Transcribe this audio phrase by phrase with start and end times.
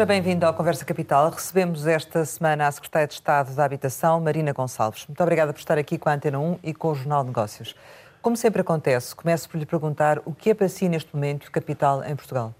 [0.00, 1.28] Seja bem-vindo ao Conversa Capital.
[1.28, 5.04] Recebemos esta semana a Secretária de Estado da Habitação, Marina Gonçalves.
[5.06, 7.76] Muito obrigada por estar aqui com a Antena 1 e com o Jornal de Negócios.
[8.22, 12.02] Como sempre acontece, começo por lhe perguntar o que é para si neste momento capital
[12.02, 12.54] em Portugal?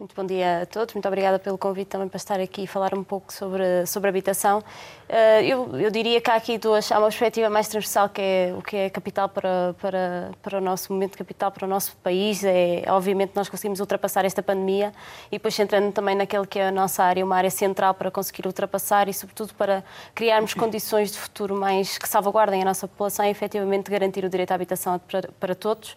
[0.00, 2.94] Muito bom dia a todos, muito obrigada pelo convite também para estar aqui e falar
[2.94, 4.64] um pouco sobre, sobre habitação.
[5.06, 8.54] Eh, eu, eu diria que há aqui duas, há uma perspectiva mais transversal que é
[8.56, 12.42] o que é capital para, para, para o nosso momento capital, para o nosso país.
[12.44, 14.90] É, obviamente nós conseguimos ultrapassar esta pandemia
[15.26, 18.46] e depois entrando também naquele que é a nossa área, uma área central para conseguir
[18.46, 23.28] ultrapassar e sobretudo para criarmos condições de futuro mais que salvaguardem a nossa população e
[23.28, 25.94] efetivamente garantir o direito à habitação para, para todos.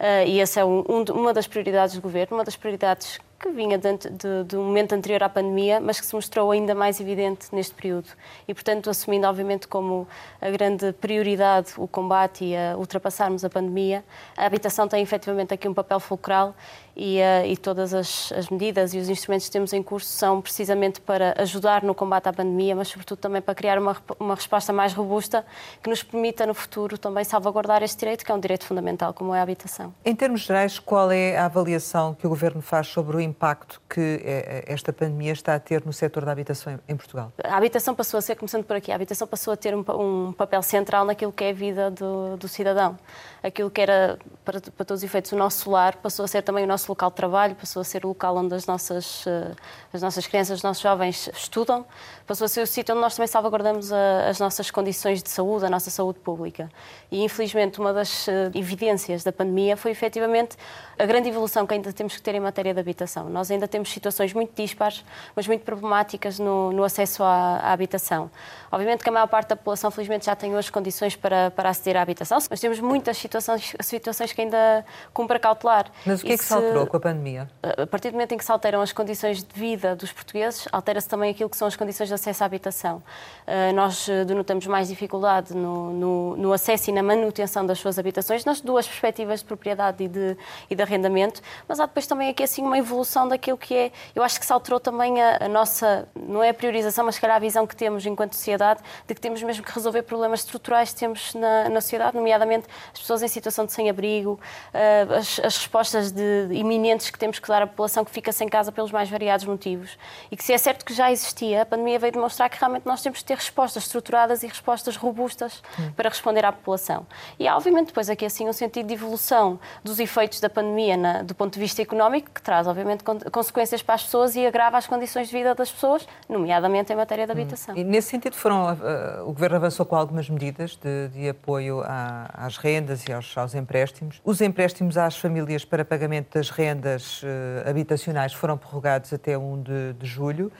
[0.00, 0.82] Uh, e essa é um,
[1.12, 5.28] uma das prioridades do governo, uma das prioridades que vinha de, um momento anterior à
[5.28, 8.08] pandemia, mas que se mostrou ainda mais evidente neste período.
[8.46, 10.06] E, portanto, assumindo, obviamente, como
[10.40, 14.04] a grande prioridade o combate e a ultrapassarmos a pandemia,
[14.36, 16.54] a habitação tem efetivamente aqui um papel fulcral
[16.96, 20.40] e, uh, e todas as, as, medidas e os instrumentos que temos em curso são
[20.40, 24.72] precisamente para ajudar no combate à pandemia, mas sobretudo também para criar uma, uma resposta
[24.72, 25.44] mais robusta
[25.82, 29.34] que nos permita no futuro também salvaguardar este direito, que é um direito fundamental, como
[29.34, 29.94] é a habitação.
[30.04, 34.00] Em termos gerais, qual é a avaliação que o Governo faz sobre o impacto que
[34.00, 37.32] eh, eh, esta pandemia está a ter no setor da habitação em Portugal?
[37.42, 40.32] A habitação passou a ser, começando por aqui, a habitação passou a ter um, um
[40.32, 42.98] papel central naquilo que é a vida do, do cidadão.
[43.42, 46.64] Aquilo que era, para, para todos os efeitos, o nosso lar passou a ser também
[46.64, 49.52] o nosso local de trabalho, passou a ser o local onde as nossas, eh,
[49.92, 51.84] as nossas crianças, os nossos jovens estudam,
[52.26, 55.66] passou a ser o sítio onde nós também salvaguardamos a, as nossas condições de saúde,
[55.66, 56.70] a nossa saúde pública.
[57.10, 60.56] E, infelizmente, uma das eh, evidências da pandemia foi efetivamente
[60.98, 63.28] a grande evolução que ainda temos que ter em matéria de habitação.
[63.28, 68.30] Nós ainda temos situações muito dispares, mas muito problemáticas no, no acesso à, à, habitação.
[68.70, 71.96] Obviamente que a maior parte da população, felizmente, já tem hoje condições para, para aceder
[71.96, 75.86] à habitação, mas temos muitas situações, situações que ainda cumpre cautelar.
[76.06, 77.50] Mas o que é que se alterou com a pandemia?
[77.62, 81.08] A partir do momento em que se alteram as condições de vida dos portugueses, altera-se
[81.08, 83.02] também aquilo que são as condições de acesso à habitação.
[83.46, 87.98] Uh, nós eh, denotamos mais dificuldade no, no, no, acesso e na manutenção das suas
[87.98, 90.36] habitações, nas duas perspectivas de propriedade e de,
[90.70, 94.22] e de arrendamento, mas há depois também aqui assim uma evolução daquilo que é, eu
[94.22, 97.36] acho que se alterou também a, a nossa, não é a priorização, mas se calhar
[97.36, 101.00] a visão que temos enquanto sociedade, de que temos mesmo que resolver problemas estruturais que
[101.00, 104.38] temos na, na sociedade, nomeadamente as pessoas em situação de sem-abrigo,
[104.74, 108.32] uh, as, as, respostas de, de iminentes que temos que dar à população que fica
[108.32, 109.96] sem casa pelos mais variados motivos.
[110.30, 113.02] E que se é certo que já existia, a pandemia veio demonstrar que realmente nós
[113.02, 115.92] temos que ter respostas estruturadas e respostas robustas hum.
[115.96, 117.06] para responder à população.
[117.38, 121.22] E há, obviamente, depois aqui assim um sentido de evolução dos efeitos da pandemia na,
[121.22, 124.86] do ponto de vista económico, que traz, obviamente, consequências para as pessoas e agrava as
[124.86, 127.36] condições de vida das pessoas, nomeadamente em matéria de hum.
[127.36, 127.74] habitação.
[127.74, 127.78] Hum.
[127.78, 132.30] E nesse sentido, foram, uh, o Governo avançou com algumas medidas de, de apoio à,
[132.34, 134.20] às rendas e aos, aos, empréstimos.
[134.24, 139.92] Os empréstimos às famílias para pagamento das rendas uh, habitacionais foram prorrogados até 1 de,
[139.94, 140.50] de julho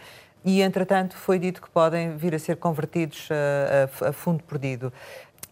[0.44, 4.92] e, entretanto, foi dito que podem vir a ser convertidos a, a, a, fundo perdido.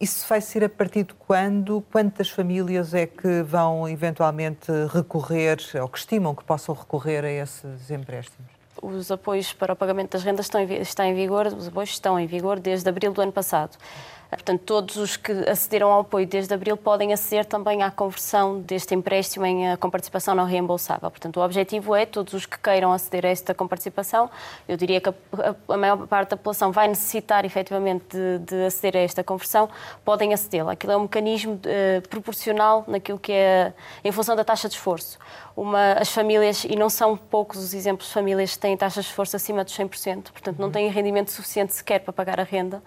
[0.01, 1.79] Isso vai ser a partir de quando?
[1.91, 7.91] Quantas famílias é que vão eventualmente recorrer, ou que estimam que possam recorrer a esses
[7.91, 8.49] empréstimos?
[8.81, 12.19] Os apoios para o pagamento das rendas estão em, estão em vigor, os apoios estão
[12.19, 13.77] em vigor desde abril do ano passado.
[14.31, 18.95] Portanto, todos os que acederam ao apoio desde abril podem aceder também à conversão deste
[18.95, 21.11] empréstimo em eh, comparticipação não reembolsável.
[21.11, 24.29] Portanto, o objetivo é todos os que queiram aceder a esta comparticipação,
[24.67, 25.13] eu diria que a,
[25.69, 29.69] a, a maior parte da população vai necessitar efetivamente de, de aceder a esta conversão,
[30.05, 30.71] podem acedê-la.
[30.71, 35.19] Aquilo é um mecanismo uh, proporcional naquilo que é em função da taxa de esforço.
[35.55, 39.09] Uma, as famílias, e não são poucos os exemplos de famílias que têm taxas de
[39.09, 42.81] esforço acima dos 100%, portanto não têm rendimento suficiente sequer para pagar a renda.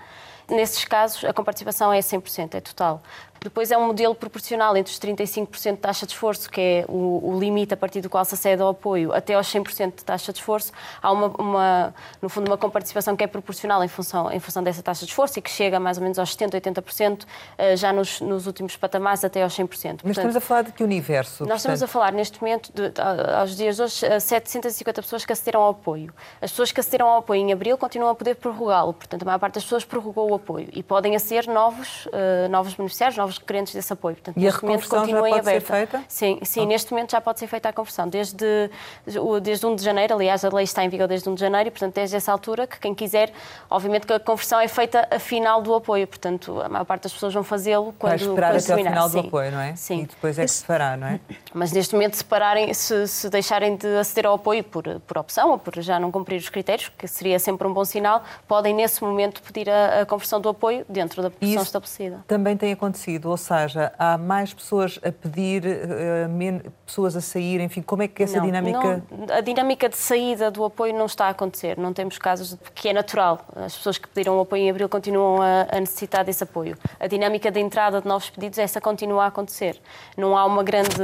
[0.48, 3.02] Nesses casos, a comparticipação é 100%, é total.
[3.40, 7.20] Depois é um modelo proporcional entre os 35% de taxa de esforço, que é o,
[7.30, 10.32] o, limite a partir do qual se acede ao apoio, até aos 100% de taxa
[10.32, 10.72] de esforço.
[11.02, 14.82] Há, uma, uma, no fundo, uma comparticipação que é proporcional em função, em função dessa
[14.82, 17.26] taxa de esforço e que chega mais ou menos aos 70%, 80%,
[17.58, 19.68] eh, já nos, nos últimos patamares até aos 100%.
[19.68, 21.44] Portanto, Mas estamos a falar de que universo?
[21.44, 21.58] Nós portanto...
[21.58, 25.70] estamos a falar, neste momento, de, aos dias de hoje, 750 pessoas que acederam ao
[25.70, 26.14] apoio.
[26.40, 28.92] As pessoas que acederam ao apoio em abril continuam a poder prorrogá-lo.
[28.92, 32.74] Portanto, a maior parte das pessoas prorrogou o apoio e podem aceder novos, uh, novos
[32.74, 34.16] beneficiários, novos requerentes desse apoio.
[34.16, 35.50] Portanto, e a reconversão já pode aberta.
[35.50, 36.04] ser feita?
[36.08, 38.08] Sim, sim neste momento já pode ser feita a conversão.
[38.08, 38.70] Desde,
[39.42, 41.70] desde 1 de janeiro, aliás, a lei está em vigor desde 1 de janeiro, e,
[41.70, 43.32] portanto, desde essa altura, que quem quiser,
[43.70, 47.12] obviamente que a conversão é feita a final do apoio, portanto, a maior parte das
[47.12, 48.10] pessoas vão fazê-lo quando...
[48.10, 49.22] Vai esperar quando até ao final sim.
[49.22, 49.76] do apoio, não é?
[49.76, 50.02] Sim.
[50.02, 51.20] E depois é que se fará, não é?
[51.54, 55.50] Mas neste momento, se pararem, se, se deixarem de aceder ao apoio por, por opção
[55.50, 59.02] ou por já não cumprir os critérios, que seria sempre um bom sinal, podem nesse
[59.02, 62.24] momento pedir a, a conversão do apoio dentro da proporção estabelecida.
[62.26, 67.82] Também tem acontecido ou seja, há mais pessoas a pedir, uh, pessoas a sair, enfim,
[67.82, 69.02] como é que essa não, dinâmica...
[69.10, 72.88] Não, a dinâmica de saída do apoio não está a acontecer, não temos casos que
[72.88, 73.40] é natural.
[73.56, 76.76] As pessoas que pediram o apoio em abril continuam a, a necessitar desse apoio.
[76.98, 79.80] A dinâmica de entrada de novos pedidos, essa continua a acontecer.
[80.16, 80.94] Não há uma grande...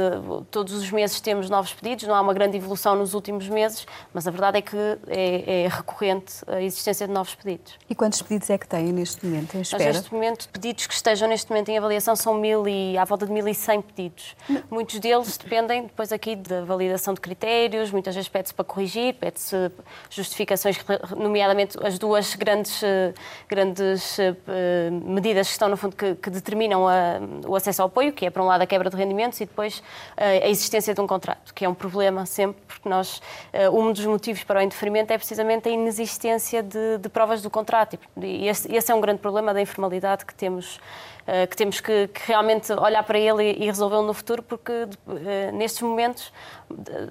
[0.49, 4.27] Todos os meses temos novos pedidos, não há uma grande evolução nos últimos meses, mas
[4.27, 4.77] a verdade é que
[5.07, 7.77] é, é recorrente a existência de novos pedidos.
[7.89, 9.83] E quantos pedidos é que têm neste momento, em espera?
[9.83, 13.25] Mas neste momento, pedidos que estejam neste momento em avaliação são mil e à volta
[13.25, 14.35] de 1.100 pedidos.
[14.69, 19.71] Muitos deles dependem depois aqui da validação de critérios, muitas vezes pede-se para corrigir, pede-se
[20.09, 20.77] justificações,
[21.15, 23.13] nomeadamente as duas grandes, eh,
[23.47, 28.11] grandes eh, medidas que estão, no fundo, que, que determinam a, o acesso ao apoio,
[28.13, 29.83] que é, por um lado, a quebra de rendimentos e depois
[30.17, 33.21] a existência de um contrato, que é um problema sempre, porque nós,
[33.51, 37.49] eh, um dos motivos para o indeferimento é precisamente a inexistência de, de provas do
[37.49, 37.97] contrato.
[38.21, 40.79] E esse, esse é um grande problema da informalidade que temos
[41.20, 44.71] eh, que temos que, que, realmente olhar para ele e, e resolvê-lo no futuro, porque
[44.71, 46.31] uh, nestes momentos,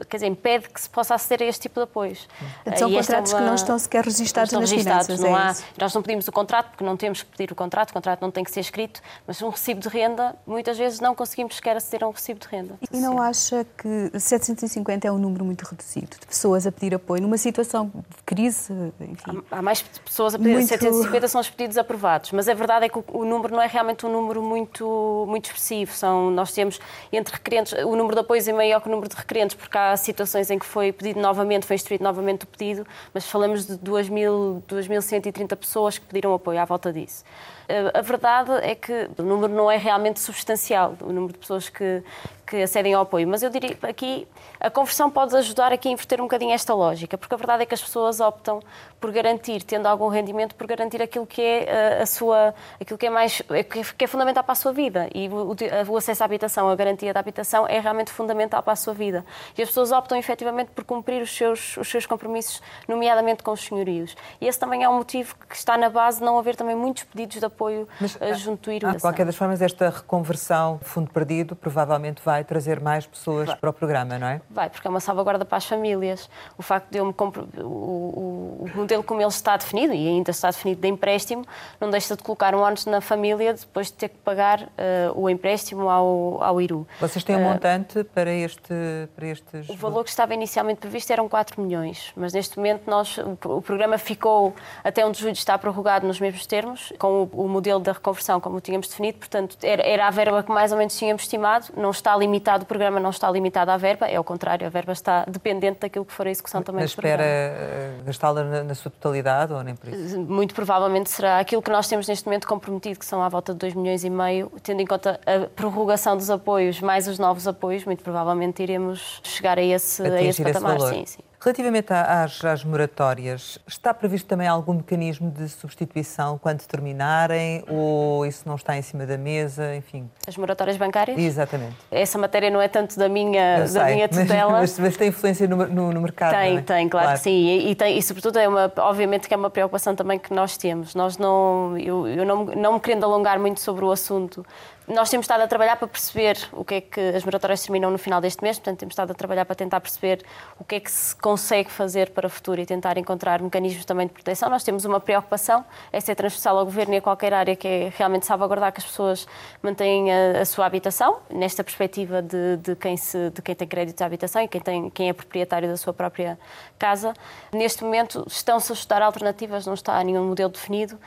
[0.08, 2.28] quer dizer, impede que se possa aceder a este tipo de apoios.
[2.76, 3.42] São uh, contratos é uma...
[3.42, 5.24] que não estão sequer registados nas registados, finanças.
[5.24, 7.90] Não é há, nós não pedimos o contrato, porque não temos que pedir o contrato,
[7.90, 11.14] o contrato não tem que ser escrito, mas um recibo de renda, muitas vezes não
[11.14, 12.74] conseguims sequer aceder a um recibo de renda.
[12.92, 13.20] E não Sim.
[13.20, 17.90] acha que 750 é um número muito reduzido de pessoas a pedir apoio numa situação
[17.94, 18.72] de crise?
[19.00, 20.68] Enfim, há, há mais pessoas a pedir, muito...
[20.68, 23.66] 750 são os pedidos aprovados, mas a verdade é que o, o número não é
[23.66, 25.92] realmente um número muito, muito expressivo.
[25.92, 26.80] São, nós temos
[27.12, 29.96] entre requerentes, o número de apoios é maior que o número de requerentes, porque há
[29.96, 35.56] situações em que foi pedido novamente, foi instruído novamente o pedido, mas falamos de 2.130
[35.56, 37.24] pessoas que pediram apoio à volta disso.
[37.70, 41.68] Eh, a verdade é que o número não é realmente substancial, o número de pessoas
[41.68, 42.02] que,
[42.44, 43.28] que acedem ao apoio.
[43.28, 44.26] Mas eu diria aqui
[44.60, 47.66] a conversão pode ajudar aqui a inverter um bocadinho esta lógica, porque a verdade é
[47.66, 48.60] que as pessoas optam
[49.00, 53.06] por garantir, tendo algum rendimento, por garantir aquilo que é eh, a sua, aquilo que
[53.06, 55.08] é mais, é que é fundamental para a sua vida.
[55.14, 55.56] E o,
[55.88, 59.24] o acesso à habitação, a garantia da habitação é realmente fundamental para a sua vida.
[59.56, 63.62] E as pessoas optam efetivamente por cumprir os seus, os seus compromissos, nomeadamente com os
[63.62, 64.14] senhorios.
[64.40, 67.04] E esse também é um motivo que está na base de não haver também muitos
[67.04, 67.59] pedidos de apoio
[68.00, 68.92] Mas, junto do IRU.
[68.92, 73.56] De qualquer das formas, esta reconversão, fundo perdido, provavelmente vai trazer mais pessoas vai.
[73.56, 74.40] para o programa, não é?
[74.48, 76.28] Vai, porque é uma salvaguarda para as famílias.
[76.56, 77.48] O facto de eu me compro...
[77.58, 81.44] o, o, modelo como ele está definido, e ainda está definido de empréstimo,
[81.80, 84.68] não deixa de colocar um ônus na família depois de ter que pagar uh,
[85.14, 86.86] o empréstimo ao, ao IRU.
[87.00, 88.74] Vocês têm um uh, montante para, este,
[89.14, 89.68] para estes...
[89.68, 93.62] O valor que estava inicialmente previsto eram 4 milhões, mas neste momento nós, o, o
[93.62, 97.80] programa ficou, até 1 de julho, está prorrogado nos mesmos termos, com o, o modelo
[97.80, 101.22] da reconversão como tínhamos definido, portanto, era, era a verba que mais ou menos tínhamos
[101.22, 104.70] estimado, não está limitado, o programa não está limitado à verba, é ao contrário, a
[104.70, 108.74] verba está dependente daquilo que for a execução também Mas espera eh, gastá-la na, na,
[108.74, 110.18] sua totalidade ou nem por isso?
[110.20, 113.58] Muito provavelmente será aquilo que nós temos neste momento comprometido, que são à volta de
[113.58, 117.84] 2 milhões e meio, tendo em conta a prorrogação dos apoios mais os novos apoios,
[117.84, 120.76] muito provavelmente iremos chegar a esse, a esse patamar.
[120.76, 121.29] Esse sim, sim.
[121.42, 128.46] Relativamente às, às, moratórias, está previsto também algum mecanismo de substituição quando terminarem ou isso
[128.46, 130.10] não está em cima da mesa, enfim?
[130.28, 131.18] As moratórias bancárias?
[131.18, 131.76] Exatamente.
[131.90, 134.52] Essa matéria não é tanto da minha, da minha tutela.
[134.52, 136.60] Mas, mas, tem influência no, no, no mercado, Tem, é?
[136.60, 137.30] tem, claro, claro, que sim.
[137.30, 140.58] E, e, tem, e sobretudo é uma, obviamente que é uma preocupação também que nós
[140.58, 140.94] temos.
[140.94, 144.44] Nós não, eu, eu não, não me querendo alongar muito sobre o assunto,
[144.90, 147.98] nós temos estado a trabalhar para perceber o que é que as moratórias terminam no
[147.98, 150.24] final deste mês, portanto, temos estado a trabalhar para tentar perceber
[150.58, 154.06] o que é que se consegue fazer para o futuro e tentar encontrar mecanismos também
[154.06, 154.50] de proteção.
[154.50, 157.92] Nós temos uma preocupação, essa é transversal ao Governo e a qualquer área, que é
[157.96, 159.28] realmente salvaguardar que as pessoas
[159.62, 164.02] mantenham a, a sua habitação, nesta perspectiva de, de, quem se, de quem tem crédito
[164.02, 166.38] à habitação e quem, tem, quem é proprietário da sua própria
[166.78, 167.14] casa.
[167.52, 170.98] Neste momento, estão-se a estudar alternativas, não está nenhum modelo definido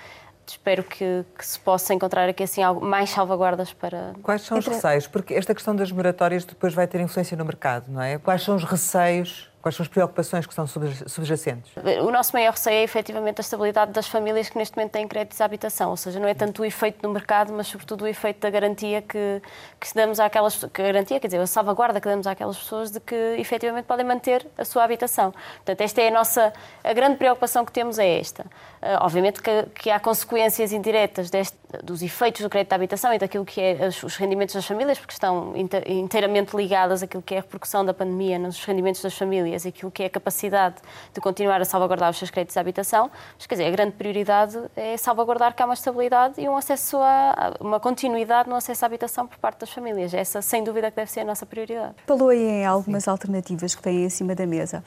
[0.52, 4.14] espero que, que, se possa encontrar aqui assim algo, mais salvaguardas para.
[4.22, 5.08] Quais são os receios?
[5.08, 8.18] Porque esta questão das moratórias depois vai ter influência no mercado, não é?
[8.18, 11.72] Quais são os receios Quais são as preocupações que estão subjacentes?
[12.02, 15.40] O nosso maior receio é efetivamente a estabilidade das famílias que neste momento têm créditos
[15.40, 18.42] à habitação, ou seja, não é tanto o efeito no mercado, mas sobretudo o efeito
[18.42, 19.42] da garantia que,
[19.80, 23.16] que damos àquelas que garantia, quer dizer, a salvaguarda que damos àquelas pessoas de que
[23.38, 25.32] efetivamente podem manter a sua habitação.
[25.32, 26.52] Portanto, esta é a nossa
[26.84, 28.46] a grande preocupação que temos é esta.
[28.84, 33.18] Uh, obviamente que, que, há consequências indiretas deste, dos efeitos do crédito à habitação e
[33.18, 35.54] daquilo que é os rendimentos das famílias, porque estão
[35.88, 39.92] inteiramente ligadas àquilo que é a repercussão da pandemia nos rendimentos das famílias famílias, aquilo
[39.92, 40.76] que é a capacidade
[41.14, 44.58] de continuar a salvaguardar os seus créditos de habitação, mas quer dizer, a grande prioridade
[44.76, 48.88] é salvaguardar que há uma estabilidade e um acesso a uma continuidade no acesso à
[48.88, 50.14] habitação por parte das famílias.
[50.14, 51.96] Essa, sem dúvida, que deve ser a nossa prioridade.
[52.06, 53.10] Falou aí em algumas Sim.
[53.10, 54.84] alternativas que têm em cima da mesa.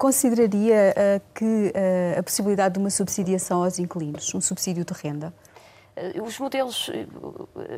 [0.00, 5.30] Consideraria uh, que uh, a possibilidade de uma subsidiação aos inquilinos, um subsídio de renda?
[5.94, 6.90] Eh, os modelos,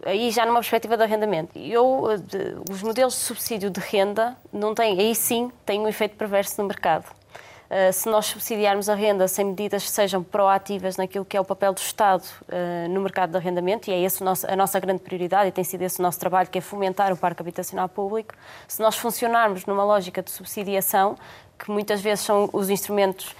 [0.06, 2.04] aí já numa perspectiva de arrendamento, eu,
[2.70, 6.68] os modelos de subsídio de renda não têm, aí sim, têm um efeito perverso no
[6.68, 7.06] mercado.
[7.92, 11.72] se nós subsidiarmos a renda sem medidas que sejam proativas naquilo que é o papel
[11.72, 12.24] do Estado
[12.90, 15.98] no mercado de arrendamento, e é essa a nossa grande prioridade, e tem sido esse
[15.98, 18.34] o nosso trabalho, que é fomentar o parque habitacional público,
[18.68, 21.16] se nós funcionarmos numa lógica de subsidiação,
[21.62, 23.36] que muitas vezes são os instrumentos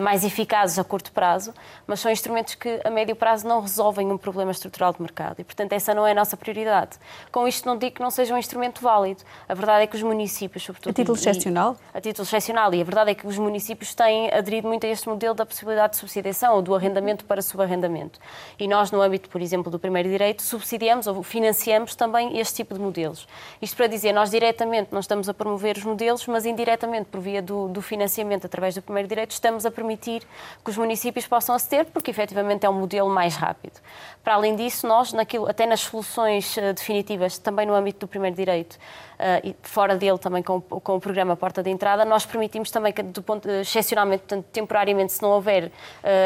[0.00, 1.52] mais eficazes a curto prazo,
[1.86, 5.44] mas são instrumentos que a médio prazo não resolvem um problema estrutural de mercado e,
[5.44, 6.96] portanto, essa não é a nossa prioridade.
[7.30, 9.22] Com isto não digo que não seja um instrumento válido.
[9.48, 10.90] A verdade é que os municípios, sobretudo...
[10.90, 11.76] A título excepcional?
[11.92, 12.74] A título excepcional.
[12.74, 15.92] E a verdade é que os municípios têm aderido muito a este modelo da possibilidade
[15.92, 18.18] de subsidiação ou do arrendamento para subarrendamento.
[18.58, 22.74] E nós, no âmbito, por exemplo, do primeiro direito, subsidiamos ou financiamos também este tipo
[22.74, 23.26] de modelos.
[23.60, 27.42] Isto para dizer, nós diretamente não estamos a promover os modelos, mas indiretamente, por via
[27.42, 30.22] do, do financiamento através do primeiro direito, estamos estamos a permitir
[30.64, 33.80] que os municípios possam aceder, porque efetivamente é um modelo mais rápido.
[34.22, 38.36] Para além disso, nós, naquilo, até nas soluções uh, definitivas, também no âmbito do primeiro
[38.36, 42.70] direito, uh, e fora dele também com, com, o programa Porta de Entrada, nós permitimos
[42.70, 45.72] também que, do ponto, uh, excepcionalmente, portanto, temporariamente, se não houver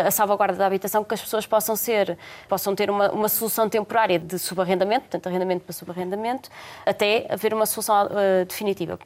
[0.07, 2.19] a salvaguarda da habitação, que as pessoas possam ser,
[2.49, 6.51] possam ter uma, uma solução temporária de subarrendamento, portanto, arrendamento para subarrendamento,
[6.85, 8.09] até haver uma solução
[8.47, 8.99] definitiva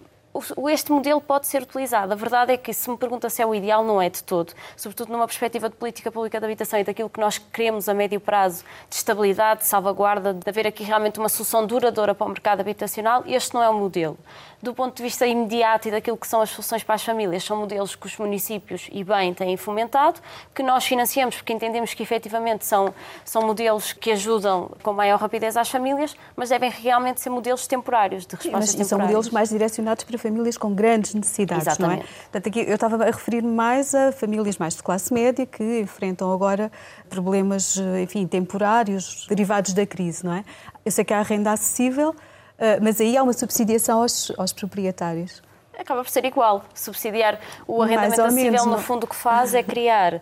[0.70, 2.12] este modelo pode ser utilizado.
[2.12, 4.52] A verdade é que, se me pergunta se é o ideal, não é de todo.
[4.76, 8.20] Sobretudo numa perspectiva de política pública de habitação e daquilo que nós queremos a médio
[8.20, 12.60] prazo, de estabilidade, de salvaguarda, de haver aqui realmente uma solução duradoura para o mercado
[12.60, 14.18] habitacional, este não é o modelo
[14.62, 17.56] do ponto de vista imediato e daquilo que são as soluções para as famílias, são
[17.56, 20.20] modelos que os municípios e bem têm fomentado,
[20.54, 22.92] que nós financiamos porque entendemos que efetivamente são,
[23.24, 28.26] são modelos que ajudam com maior rapidez às famílias, mas devem realmente ser modelos temporários,
[28.26, 31.98] de resposta Sim, mas são modelos mais direcionados para famílias com grandes necessidades, Exatamente.
[31.98, 32.08] não é?
[32.22, 36.32] Portanto, aqui eu estava a referir-me mais a famílias mais de classe média que enfrentam
[36.32, 36.70] agora
[37.08, 40.44] problemas, enfim, temporários derivados da crise, não é?
[40.84, 42.14] Eu sei que há renda acessível,
[42.58, 45.42] ah, mas aí há uma subsidiação aos, aos proprietários
[45.78, 46.64] acaba por ser igual.
[46.74, 50.20] Subsidiar o arrendamento acessível, no fundo, o que faz é criar uh,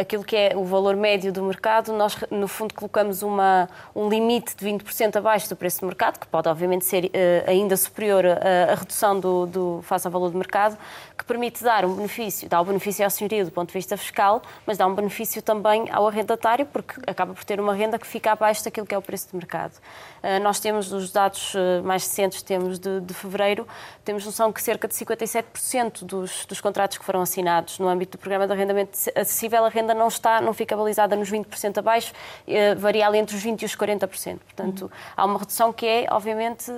[0.00, 1.92] aquilo que é o valor médio do mercado.
[1.92, 6.26] Nós, no fundo, colocamos uma, um limite de 20% abaixo do preço do mercado, que
[6.26, 7.10] pode, obviamente, ser uh,
[7.50, 10.76] ainda superior à, redução do, do, face ao valor do mercado,
[11.16, 13.96] que permite dar um benefício, dá o um benefício ao senhorio do ponto de vista
[13.96, 18.06] fiscal, mas dá um benefício também ao arrendatário, porque acaba por ter uma renda que
[18.06, 19.74] fica abaixo daquilo que é o preço de mercado.
[20.22, 23.66] Uh, nós temos os dados mais recentes, temos de, de, fevereiro,
[24.04, 28.20] temos noção que cerca de 57% dos, dos contratos que foram assinados no âmbito do
[28.20, 32.12] programa de arrendamento acessível, a renda não está, não fica balizada nos 20% abaixo,
[32.46, 34.38] uh, varia ali entre os 20% e os 40%.
[34.38, 34.90] Portanto, uhum.
[35.16, 36.70] há uma redução que é, obviamente,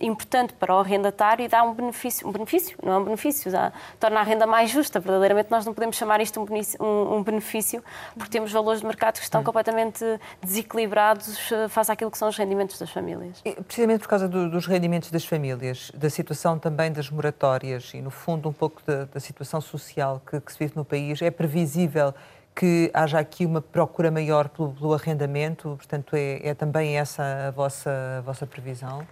[0.00, 3.72] importante para o arrendatário e dá um benefício, um benefício, não é um benefício, a,
[3.98, 5.00] torna a renda mais justa.
[5.00, 7.82] Verdadeiramente, nós não podemos chamar isto um, um benefício,
[8.14, 10.04] porque temos valores de mercado que estão completamente
[10.42, 13.42] desequilibrados eh, face àquilo que são os rendimentos das famílias.
[13.66, 18.10] Precisamente por causa do, dos rendimentos das famílias, da situação também das moratórias e, no
[18.10, 22.14] fundo, um pouco da, da situação social que, que se vive no país, é previsível
[22.54, 27.50] que haja aqui uma procura maior pelo, pelo arrendamento, portanto, é, é, também essa a
[27.50, 29.06] vossa, a vossa previsão?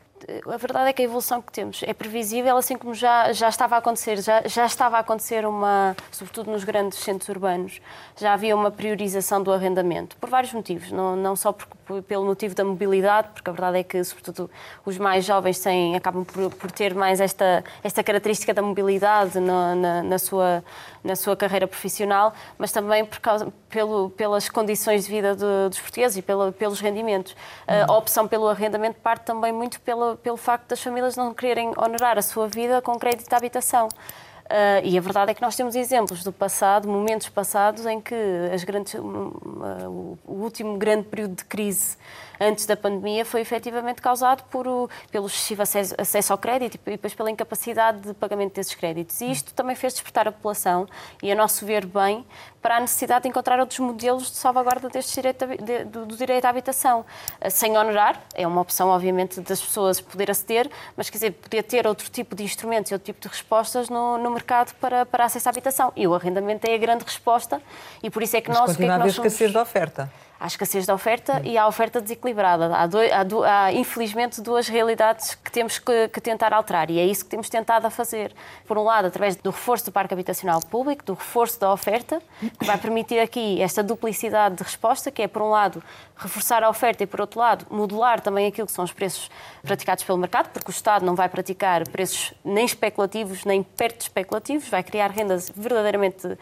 [0.46, 3.74] A verdade é que a evolução que temos é previsível, assim como já, já estava
[3.74, 7.80] a acontecer, já, já estava a acontecer uma, sobretudo nos grandes centros urbanos,
[8.16, 12.24] já havia uma priorização do arrendamento, por vários motivos, não, não só por, por, pelo
[12.24, 14.50] motivo da mobilidade, porque a verdade é que, sobretudo,
[14.84, 19.74] os mais jovens têm, acabam por, por ter mais esta, esta característica da mobilidade na,
[19.74, 20.64] na, na, sua,
[21.04, 25.78] na sua carreira profissional, mas também por causa, pelo, pelas condições de vida de, dos
[25.78, 27.36] portugueses e pela, pelos rendimentos.
[27.66, 32.18] A opção pelo arrendamento parte também muito pela pelo, facto das famílias não quererem honorar
[32.18, 33.88] a sua vida com crédito de habitação.
[34.44, 38.14] Uh, e a verdade é que nós temos exemplos do passado, momentos passados, em que
[38.66, 41.96] grandes, uh, o último grande período de crise
[42.40, 46.90] antes da pandemia foi efetivamente causado por o, pelo excessivo acesso, acesso, ao crédito e
[46.90, 49.20] depois pela incapacidade de pagamento desses créditos.
[49.20, 50.86] E isto também fez despertar a população
[51.22, 52.24] e, a nosso ver bem,
[52.60, 56.44] para a necessidade de encontrar outros modelos de salvaguarda deste direito de, do, do, direito
[56.44, 57.04] à habitação.
[57.40, 61.62] Ah, sem honorar, é uma opção, obviamente, das pessoas poder aceder, mas quer dizer, poder
[61.62, 65.24] ter outro tipo de instrumentos e outro tipo de respostas no, no mercado para, para
[65.24, 65.92] acesso à habitação.
[65.96, 67.62] E o arrendamento é a grande resposta
[68.02, 68.66] e por isso é que mas nós...
[68.70, 71.66] Continua que é que a haver escassez de oferta há escassez de oferta e há
[71.66, 72.74] oferta desequilibrada.
[72.74, 77.06] Há, há, do, há, infelizmente, duas realidades que temos que, que, tentar alterar e é
[77.06, 78.34] isso que temos tentado a fazer.
[78.66, 82.20] Por um lado, através do reforço do parque habitacional público, do reforço da oferta,
[82.58, 85.82] que vai permitir aqui esta duplicidade de resposta, que é, por um lado,
[86.16, 89.30] reforçar a oferta e, por outro lado, modular também aquilo que são os preços
[89.62, 94.68] praticados pelo mercado, porque o Estado não vai praticar preços nem especulativos, nem perto especulativos,
[94.68, 96.36] vai criar rendas verdadeiramente uh,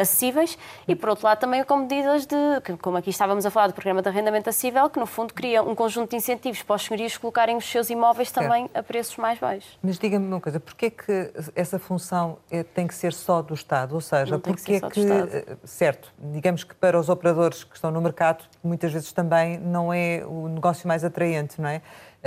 [0.00, 0.56] acessíveis
[0.88, 2.36] e, por outro lado, também com medidas de,
[2.80, 5.74] como aqui estávamos a falar do programa de arrendamento acessível, que no fundo cria um
[5.74, 9.78] conjunto de incentivos para os senhorios colocarem os seus imóveis também a preços mais baixos.
[9.82, 13.94] Mas diga-me uma coisa, porquê que essa função é, tem que ser só do Estado?
[13.94, 18.00] Ou seja, porquê que, que eh, certo, digamos que para os operadores que estão no
[18.00, 21.82] mercado, muitas vezes também não é o negócio mais atraente, não é?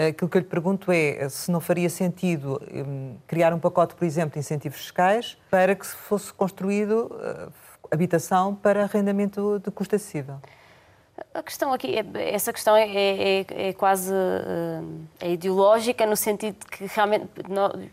[0.10, 4.06] Aquilo que eu lhe pergunto é se não faria sentido hum, criar um pacote, por
[4.06, 7.10] exemplo, de incentivos fiscais para que fosse construído
[7.91, 10.39] habitação para arrendamento de custo acessível.
[11.34, 14.82] A questão aqui, é, essa questão é, é, é quase eh,
[15.20, 17.28] é ideológica, no sentido que realmente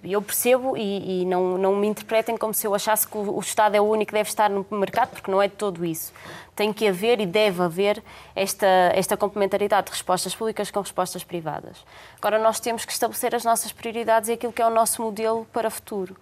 [0.03, 3.75] eu percebo e, e, não, não me interpretem como se eu achasse que o, Estado
[3.75, 6.13] é o único que deve estar no mercado, porque não é de todo isso.
[6.57, 8.03] Tem que haver e deve haver
[8.35, 11.85] esta, esta complementaridade de respostas públicas com respostas privadas.
[12.19, 15.47] Agora, nós temos que estabelecer as nossas prioridades e aquilo que é o nosso modelo
[15.53, 16.17] para o futuro.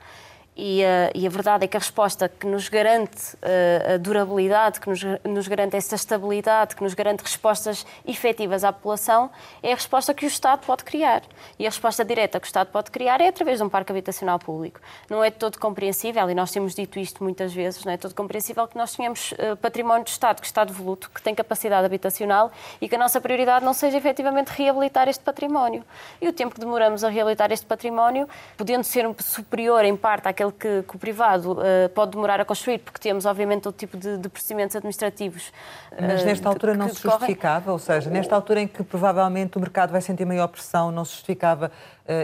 [0.54, 4.80] E a, e a, verdade é que a resposta que nos garante uh, a durabilidade,
[4.80, 9.30] que nos, nos, garante essa estabilidade, que nos garante respostas efetivas à população,
[9.62, 11.22] é a resposta que o Estado pode criar.
[11.58, 14.38] E a resposta direta que o Estado pode criar é através de um parque habitacional
[14.38, 14.78] público.
[15.08, 18.68] Não é todo compreensível, e nós temos dito isto muitas vezes, não é todo compreensível
[18.68, 22.90] que nós tenhamos uh, património de Estado que está devoluto, que tem capacidade habitacional e
[22.90, 25.82] que a nossa prioridade não seja efetivamente reabilitar este património.
[26.20, 30.41] E o tempo que demoramos a reabilitar este património, podendo ser superior em parte àquele
[30.42, 33.96] aquele que, que o privado uh, pode demorar a construir, porque temos, obviamente, todo tipo
[33.96, 35.52] de, de procedimentos administrativos.
[36.00, 39.90] Mas nesta altura não se justificava, ou seja, nesta altura em que provavelmente o mercado
[39.90, 41.70] vai sentir maior pressão, não se justificava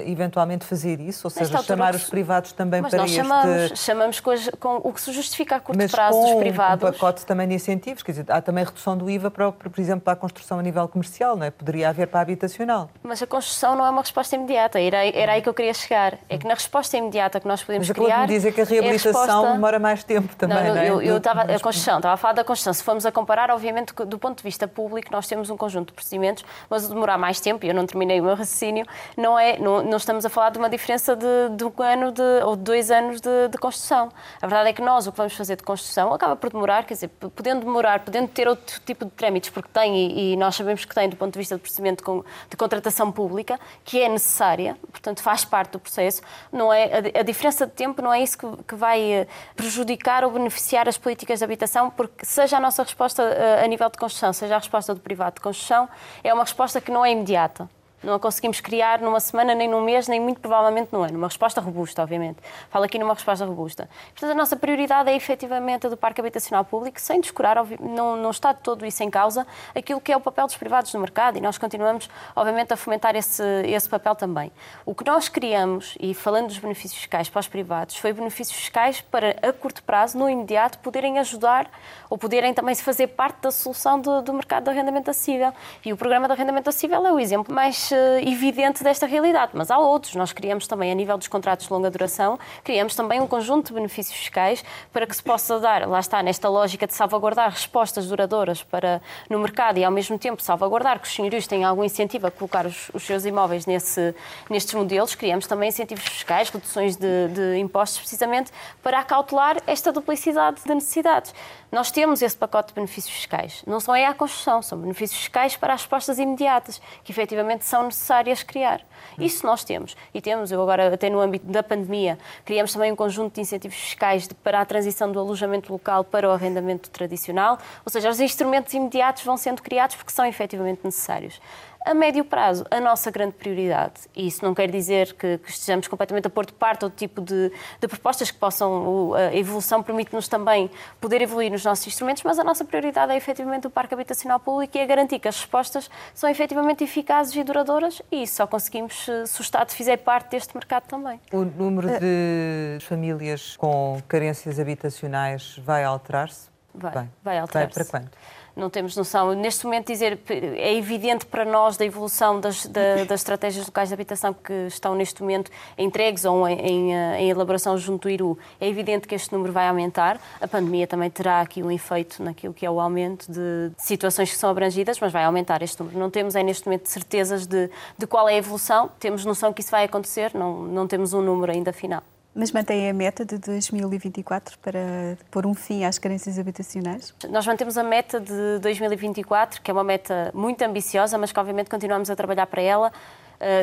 [0.06, 1.26] eventualmente fazer isso?
[1.26, 3.16] Ou seja, chamar os privados também para nós este...
[3.16, 6.88] chamamos, chamamos com, com, o que se justifica a curto mas prazo dos privados.
[6.88, 10.02] um pacote também de incentivos, quer dizer, há também redução do IVA, para, por exemplo,
[10.02, 11.50] para a construção a nível comercial, não é?
[11.50, 12.90] Poderia haver para a habitacional.
[13.02, 16.18] Mas a construção não é uma resposta imediata, era, era aí que eu queria chegar.
[16.28, 18.18] É que na resposta imediata que nós podemos mas criar...
[18.18, 19.52] Mas dizer que a reabilitação é a resposta...
[19.52, 20.90] demora mais tempo também, não, não é?
[20.90, 22.72] Eu, eu estava, a construção, estava a falar da construção.
[22.72, 25.92] Se formos a comparar, obviamente, do ponto de vista público, nós temos um conjunto de
[25.94, 28.86] procedimentos, mas o demorar mais tempo, e eu não terminei o meu raciocínio,
[29.16, 32.22] não, é, não, não estamos a falar de uma diferença de, de um ano de,
[32.44, 34.08] ou de dois anos de, de, construção.
[34.40, 36.94] A verdade é que nós, o que vamos fazer de construção, acaba por demorar, quer
[36.94, 40.84] dizer, podendo demorar, podendo ter outro tipo de trâmites, porque tem, e, e nós sabemos
[40.84, 44.76] que tem, do ponto de vista do procedimento de, de contratação pública, que é necessária,
[44.90, 48.38] portanto, faz parte do processo, não é, a, a diferença de tempo não é isso
[48.38, 49.26] que, que, vai eh,
[49.56, 53.90] prejudicar ou beneficiar as políticas de habitação, porque seja a nossa resposta eh, a nível
[53.90, 55.88] de construção, seja a resposta do privado de construção,
[56.22, 57.68] é uma resposta que não é imediata.
[58.02, 61.18] Não a conseguimos criar numa semana, nem num mês, nem muito provavelmente num ano.
[61.18, 62.38] Uma resposta robusta, obviamente.
[62.70, 63.88] Falo aqui numa resposta robusta.
[64.10, 68.30] Portanto, a nossa prioridade é efetivamente a do Parque Habitacional Público, sem descurar, não, não
[68.30, 71.40] está todo isso em causa, aquilo que é o papel dos privados no mercado e
[71.40, 74.52] nós continuamos, obviamente, a fomentar esse, esse papel também.
[74.86, 79.00] O que nós criamos, e falando dos benefícios fiscais para os privados, foi benefícios fiscais
[79.00, 81.68] para, a curto prazo, no imediato, poderem ajudar
[82.08, 85.52] ou poderem também fazer parte da solução do, do mercado de arrendamento acessível.
[85.84, 89.70] E o programa de arrendamento acessível é o exemplo mais uh, evidente desta realidade, mas
[89.70, 90.14] há outros.
[90.14, 93.74] Nós criamos também, a nível dos contratos de longa duração, criamos também um conjunto de
[93.74, 98.62] benefícios fiscais para que se possa dar, lá está, nesta lógica de salvaguardar respostas duradouras
[98.62, 102.30] para, no mercado e, ao mesmo tempo, salvaguardar que os senhorios tenham algum incentivo a
[102.30, 104.14] colocar os, os seus imóveis nesse,
[104.48, 105.14] nestes modelos.
[105.14, 108.50] Criamos também incentivos fiscais, reduções de, de impostos, precisamente
[108.82, 111.34] para acautelar esta duplicidade de necessidades.
[111.70, 113.62] Nós temos esse pacote de benefícios fiscais.
[113.66, 117.77] Não são é a construção, são benefícios fiscais para as respostas imediatas, que efetivamente são
[117.84, 118.80] necessárias criar.
[119.18, 119.96] Isso nós temos.
[120.14, 123.76] E temos, eu agora, até no âmbito da pandemia, criamos também um conjunto de incentivos
[123.76, 127.58] fiscais para a transição do alojamento local para o arrendamento tradicional.
[127.84, 131.40] Ou seja, os instrumentos imediatos vão sendo criados porque são efetivamente necessários.
[131.84, 135.88] A médio prazo, a nossa grande prioridade, e isso não quer dizer que, que estejamos
[135.88, 140.28] completamente a pôr de parte todo tipo de, de propostas que possam, a evolução permite-nos
[140.28, 144.38] também poder evoluir nos nossos instrumentos, mas a nossa prioridade é efetivamente o parque habitacional
[144.40, 148.46] público e é garantir que as respostas são efetivamente eficazes e duradouras e isso só
[148.46, 151.20] conseguimos se o Estado fizer parte deste mercado também.
[151.32, 156.48] O número de famílias com carências habitacionais vai alterar-se?
[156.74, 157.74] Vai, vai alterar-se.
[157.74, 158.18] Vai para quanto?
[158.58, 159.32] Não temos noção.
[159.34, 160.18] Neste momento, dizer
[160.56, 164.94] é evidente para nós da evolução das, da, das estratégias locais de habitação que estão
[164.94, 169.14] neste momento entregues ou em, em, eh, em, elaboração junto do IRU, é evidente que
[169.14, 170.20] este número vai aumentar.
[170.40, 174.36] A pandemia também terá aqui um efeito naquilo que é o aumento de situações que
[174.36, 175.98] são abrangidas, mas vai aumentar este número.
[175.98, 179.60] Não temos é neste momento certezas de, de qual é a evolução, temos noção que
[179.60, 182.02] isso vai acontecer, não, não temos um número ainda final.
[182.38, 187.12] Mas mantém a meta de 2024 para pôr um fim às carências habitacionais?
[187.28, 191.68] Nós mantemos a meta de 2024, que é uma meta muito ambiciosa, mas que obviamente
[191.68, 192.92] continuamos a trabalhar para ela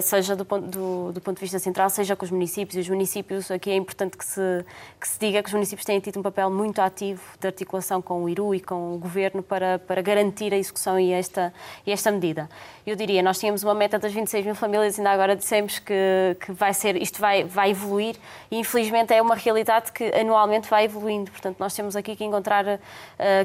[0.02, 2.76] seja do ponto, do, do ponto, de vista central, seja com os municípios.
[2.78, 4.66] E os municípios, aqui é importante que se,
[5.00, 8.24] que se diga que os municípios têm tido um papel muito ativo de articulação com
[8.24, 11.54] o IRU e com o Governo para, para garantir a execução e esta,
[11.86, 12.50] e esta medida.
[12.86, 16.52] Eu diria, nós tínhamos uma meta das 26 mil famílias, ainda agora dissemos que, que
[16.52, 18.16] vai ser, isto vai, vai evoluir
[18.52, 21.32] e infelizmente é uma realidade que anualmente vai evoluindo.
[21.32, 22.80] Portanto, nós temos aqui que encontrar, uh,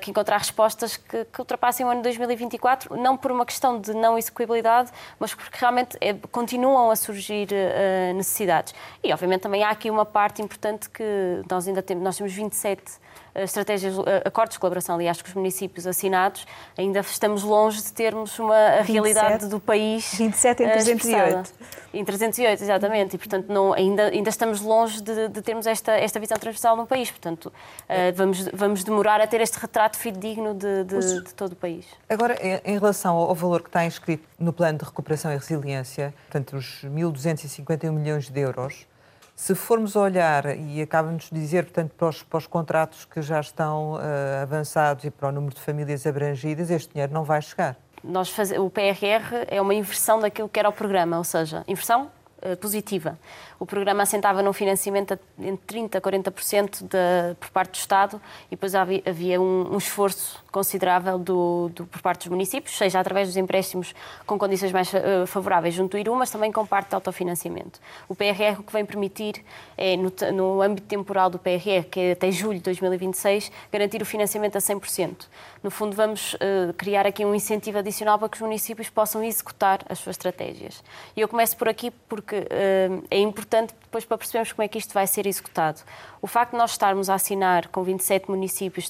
[0.00, 4.18] que encontrar respostas que, que ultrapassem o ano 2024, não por uma questão de não
[4.18, 8.74] execuibilidade, mas porque realmente é, continuam a surgir uh, necessidades.
[9.02, 11.04] E, obviamente, também há aqui uma parte importante que
[11.50, 12.84] nós ainda temos, nós temos 27 eh,
[13.34, 18.38] estratégias, eh, acordos de colaboração, aliás, com os municípios assinados, ainda estamos longe de termos
[18.38, 20.14] uma a realidade do país.
[20.16, 21.52] 27 em 308.
[21.92, 23.16] Em 308, exatamente.
[23.16, 26.86] E, portanto, não, ainda, ainda estamos longe de, de termos esta, esta visão transversal no
[26.86, 27.10] país.
[27.10, 31.56] Portanto, uh, vamos, vamos demorar a ter este retrato fidedigno de, de, de todo o
[31.56, 31.86] país.
[32.08, 36.56] Agora, em relação ao valor que está inscrito no Plano de Recuperação e Resiliência, portanto,
[36.56, 38.86] os 1.251 milhões de euros,
[39.40, 43.40] se formos olhar, e acaba-nos de dizer, portanto, para os, para os, contratos que já
[43.40, 47.74] estão uh, avançados e para o número de famílias abrangidas, este dinheiro não vai chegar.
[48.04, 48.50] Nós faz...
[48.52, 52.10] O PRR é uma inversão daquilo que era o programa, ou seja, inversão
[52.60, 53.18] positiva.
[53.58, 58.50] O programa assentava num financiamento entre 30% a 40% de, por parte do Estado e
[58.50, 63.28] depois havia, havia um, um, esforço considerável do, do, por parte dos municípios, seja através
[63.28, 63.94] dos empréstimos
[64.26, 67.80] com condições mais uh, favoráveis junto ao IRU, mas também com parte de autofinanciamento.
[68.08, 69.44] O PRR o que vem permitir
[69.76, 74.06] é, no, no âmbito temporal do PRR, que é até julho de 2026, garantir o
[74.06, 75.26] financiamento a 100%.
[75.62, 79.80] No fundo, vamos uh, criar aqui um incentivo adicional para que os municípios possam executar
[79.88, 80.82] as suas estratégias.
[81.14, 84.78] E eu começo por aqui porque uh, é importante depois para percebermos como é que
[84.78, 85.80] isto vai ser executado.
[86.22, 88.88] O facto de nós estarmos a assinar com 27 municípios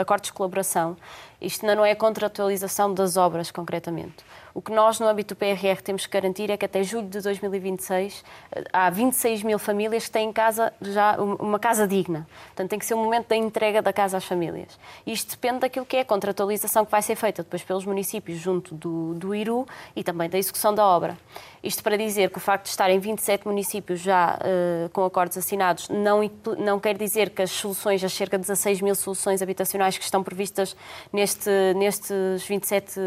[0.00, 0.96] acordos de colaboração
[1.42, 4.24] isto não é contratualização das obras, concretamente.
[4.54, 7.20] O que nós, no âmbito do PRR, temos que garantir é que até julho de
[7.20, 8.22] 2026
[8.52, 12.28] eh, há 26 mil famílias que têm em casa já uma casa digna.
[12.46, 14.78] Portanto, tem que ser o momento da entrega da casa às famílias.
[15.04, 18.76] Isto depende daquilo que é a contratualização que vai ser feita depois pelos municípios junto
[18.76, 21.18] do, do IRU e também da execução da obra.
[21.62, 25.88] Isto para dizer que o facto de estarem 27 municípios já uh, com acordos assinados
[25.88, 30.04] não, não quer dizer que as soluções, as cerca de 16 mil soluções habitacionais que
[30.04, 30.76] estão previstas
[31.12, 33.02] neste neste, nestes 27 uh,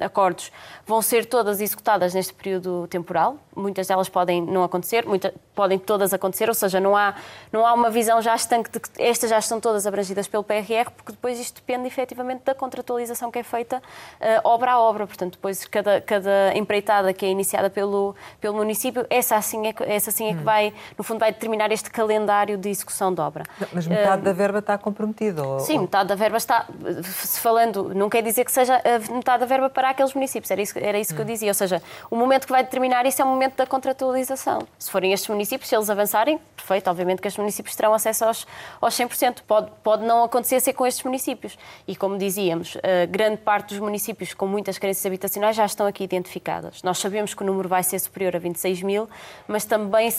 [0.00, 0.50] eh, acordos
[0.84, 3.38] vão ser todas executadas neste período temporal.
[3.54, 7.14] Muitas delas podem não acontecer, muitas, podem todas acontecer, ou seja, não há,
[7.52, 10.90] não há uma visão já estanque de que estas já estão todas abrangidas pelo PRR,
[10.94, 15.06] porque depois isto depende efetivamente da contratualização que é feita uh, obra a obra.
[15.06, 20.10] Portanto, depois cada, cada empreitada que é iniciada pelo, pelo município, essa assim, é, essa
[20.10, 20.44] assim é que hum.
[20.44, 23.44] vai, no fundo, vai determinar este calendário de execução de obra.
[23.72, 25.42] Mas metade uh, da verba está comprometida?
[25.42, 25.60] Ou...
[25.60, 26.66] Sim, metade da verba está
[27.02, 30.62] se falando, não quer dizer que seja a metade da verba para aqueles municípios, era
[30.62, 31.28] isso, era isso que eu hum.
[31.28, 31.50] dizia.
[31.50, 34.60] Ou seja, o momento que vai determinar isso é o momento da contratualização.
[34.78, 38.46] Se forem estes municípios, se eles avançarem, perfeito, obviamente que estes municípios terão acesso aos,
[38.80, 39.38] aos 100%.
[39.46, 41.58] Pode, pode não acontecer ser com estes municípios.
[41.86, 42.76] E como dizíamos,
[43.10, 46.82] grande parte dos municípios com muitas carências habitacionais já estão aqui identificadas.
[46.82, 49.08] Nós sabemos que número vai ser superior a 26 mil,
[49.46, 50.10] mas também,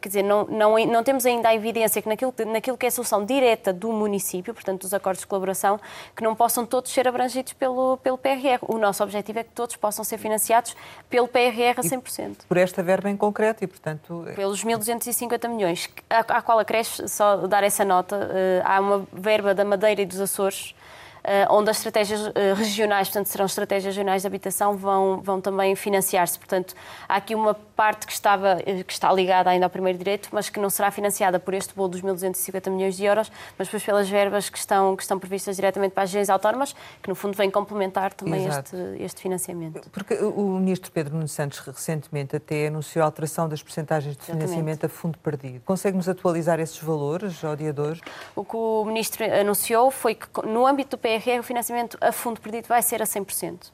[0.00, 2.92] quer dizer, não, não, não temos ainda a evidência que naquilo, naquilo que é a
[2.92, 5.80] solução direta do município, portanto, dos acordos de colaboração,
[6.14, 8.58] que não possam todos ser abrangidos pelo, pelo PRR.
[8.62, 10.76] O nosso objetivo é que todos possam ser financiados
[11.10, 12.44] pelo PRR a 100%.
[12.44, 14.24] E por esta verba em concreto e, portanto...
[14.36, 19.64] Pelos 1.250 milhões, à, qual acresce, só dar essa nota, eh, há uma verba da
[19.64, 20.74] Madeira e dos Açores
[21.50, 26.38] onde as estratégias eh, regionais, portanto, serão estratégias regionais de habitação, vão, vão também financiar-se.
[26.38, 26.74] Portanto,
[27.08, 30.48] há aqui uma parte que, estava, eh, que está ligada ainda ao primeiro direito, mas
[30.48, 34.08] que não será financiada por este bolo dos 1.250 milhões de euros, mas depois pelas
[34.08, 37.50] verbas que estão, que estão previstas diretamente para as regiões autónomas, que no fundo vêm
[37.50, 39.90] complementar também este, este financiamento.
[39.90, 44.84] Porque o Ministro Pedro Nuno Santos recentemente até anunciou a alteração das percentagens de financiamento
[44.84, 44.86] Exatamente.
[44.86, 45.60] a fundo perdido.
[45.64, 48.00] Consegue-nos atualizar esses valores ao dia de hoje?
[48.36, 52.12] O que o Ministro anunciou foi que no âmbito do PRR PRR, o financiamento a
[52.12, 53.70] fundo perdido vai ser a 100%.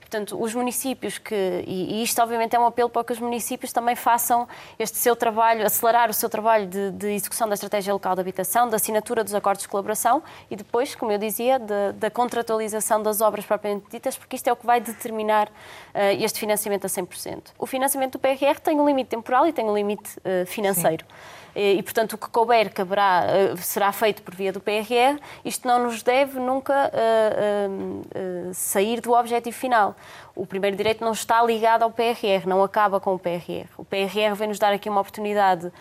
[0.00, 3.96] Portanto, os municípios que, e isto obviamente é um apelo para que os municípios também
[3.96, 4.46] façam
[4.78, 8.68] este seu trabalho, acelerar o seu trabalho de, de execução da estratégia local de habitação,
[8.68, 13.20] da assinatura dos acordos de colaboração e depois, como eu dizia, de, da contratualização das
[13.20, 17.46] obras propriamente ditas, porque isto é o que vai determinar uh, este financiamento a 100%.
[17.58, 21.04] O financiamento do PRR tem um limite temporal e tem um limite uh, financeiro.
[21.08, 25.20] Sim e, portanto, o que couber caberá, eh, será feito por via do PRR.
[25.44, 29.94] Isto não nos deve nunca uh, uh, sair do objetivo final.
[30.34, 33.68] O primeiro direito não está ligado ao PRR, não acaba com o PRR.
[33.78, 35.72] O PRR vem nos dar aqui uma oportunidade uh,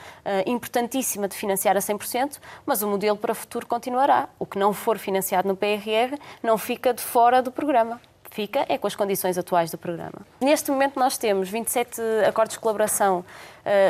[0.46, 4.30] importantíssima de financiar a 100%, mas o modelo para o futuro continuará.
[4.38, 8.00] O que não for financiado no PRR não fica de fora do programa
[8.34, 10.26] fica é com as condições atuais do programa.
[10.42, 13.24] Neste momento nós temos 27 acordos de colaboração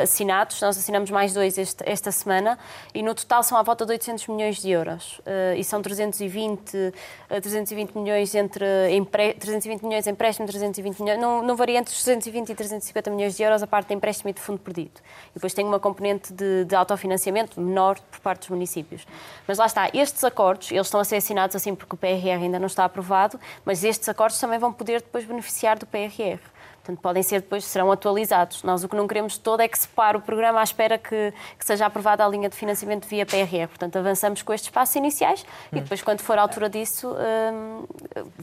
[0.02, 2.58] assinados, nós assinamos mais dois este, esta semana
[2.94, 6.76] e no total são à volta de 800 milhões de euros uh, e são 320,
[6.76, 12.50] uh, 320 milhões entre empre, 320 milhões empréstimo, 320 milhões, não, não varia entre 320
[12.50, 15.00] e 350 milhões de euros a parte de empréstimo e de fundo perdido.
[15.30, 19.06] E depois tem uma componente de, de autofinanciamento menor por parte dos municípios.
[19.46, 22.58] Mas lá está, estes acordos, eles estão a ser assinados assim porque o PRR ainda
[22.58, 26.38] não está aprovado, mas estes acordos também vão poder depois beneficiar do PRR.
[26.84, 28.62] Portanto, podem ser depois, serão atualizados.
[28.62, 31.32] Nós o que não queremos todo é que se pare o programa à espera que,
[31.58, 33.66] que seja aprovada a linha de financiamento via PRR.
[33.68, 37.86] Portanto, avançamos com estes passos iniciais e depois, quando for a altura disso, hum,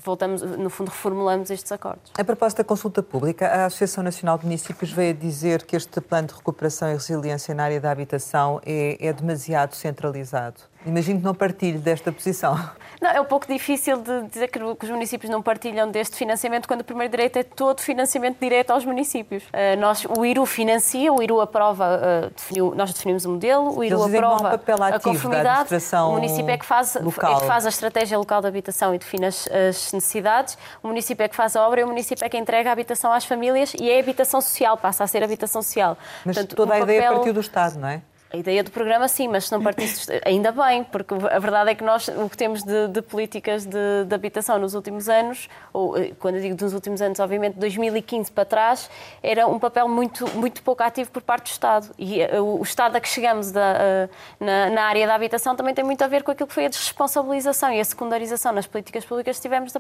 [0.04, 2.12] voltamos, no fundo, reformulamos estes acordos.
[2.18, 6.30] A propósito da consulta pública, a Associação Nacional de Municípios veio dizer que este plano
[6.30, 10.71] de recuperação e resiliência na área da habitação é, é demasiado centralizado.
[10.86, 12.58] Imagino que não partilhe desta posição.
[13.02, 16.82] Não, é um pouco difícil de dizer que os municípios não partilham deste financiamento quando
[16.82, 19.44] o primeiro direito é todo financiamento direto aos municípios.
[19.46, 23.84] Uh, nós, o IRU financia, o IRU aprova, uh, definiu, nós definimos o modelo, o
[23.84, 28.18] IRU aprova um a conformidade, o município é que, faz, é que faz a estratégia
[28.20, 31.82] local de habitação e define as, as, necessidades, o município é que faz a obra
[31.82, 35.04] e o município é que entrega a habitação às famílias e é habitação social, passa
[35.04, 35.98] a ser habitação social.
[36.24, 36.96] Mas Portanto, toda um a papel...
[36.96, 38.02] ideia partiu do Estado, não é?
[38.34, 41.76] A ideia do programa, sim, mas se não partisse, ainda bem, porque a verdade é
[41.76, 45.98] que nós, o que temos de, de políticas de, de, habitação nos últimos anos, ou
[45.98, 48.90] eh, quando eu digo dos últimos anos, obviamente, 2015 para trás,
[49.22, 51.94] era um papel muito, muito pouco ativo por parte do Estado.
[51.98, 55.74] E eh, o Estado a que chegamos da, eh, na, na, área da habitação também
[55.74, 59.04] tem muito a ver com aquilo que foi a desresponsabilização e a secundarização nas políticas
[59.04, 59.80] públicas que tivemos de,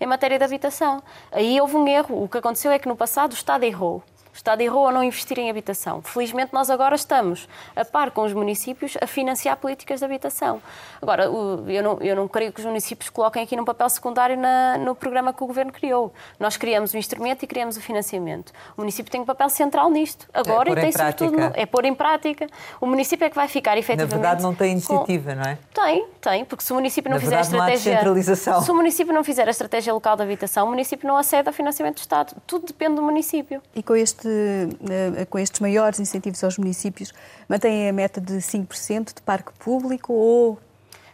[0.00, 1.02] em matéria de habitação.
[1.32, 2.22] Aí houve um erro.
[2.22, 4.04] O que aconteceu é que no passado o Estado errou.
[4.36, 6.02] O Estado errou a não investir em habitação.
[6.02, 10.60] Felizmente, nós agora estamos, a par com os municípios, a financiar políticas de habitação.
[11.00, 14.76] Agora, eu não, eu não creio que os municípios coloquem aqui num papel secundário na,
[14.76, 16.12] no programa que o Governo criou.
[16.38, 18.52] Nós criamos o instrumento e criamos o financiamento.
[18.76, 20.28] O município tem um papel central nisto.
[20.34, 21.36] Agora, é e tem sobretudo.
[21.54, 22.46] É pôr em prática.
[22.78, 24.10] O município é que vai ficar efetivamente.
[24.10, 25.40] Na verdade, não tem iniciativa, com...
[25.40, 25.58] não é?
[25.72, 27.92] Tem, tem, porque se o município não Na fizer verdade, a estratégia.
[27.92, 28.60] Não há descentralização.
[28.60, 31.54] Se o município não fizer a estratégia local de habitação, o município não acede ao
[31.54, 32.36] financiamento do Estado.
[32.46, 33.62] Tudo depende do município.
[33.74, 37.12] E com este eh, com estes maiores incentivos aos municípios,
[37.48, 40.58] mantêm a meta de 5% de parque público ou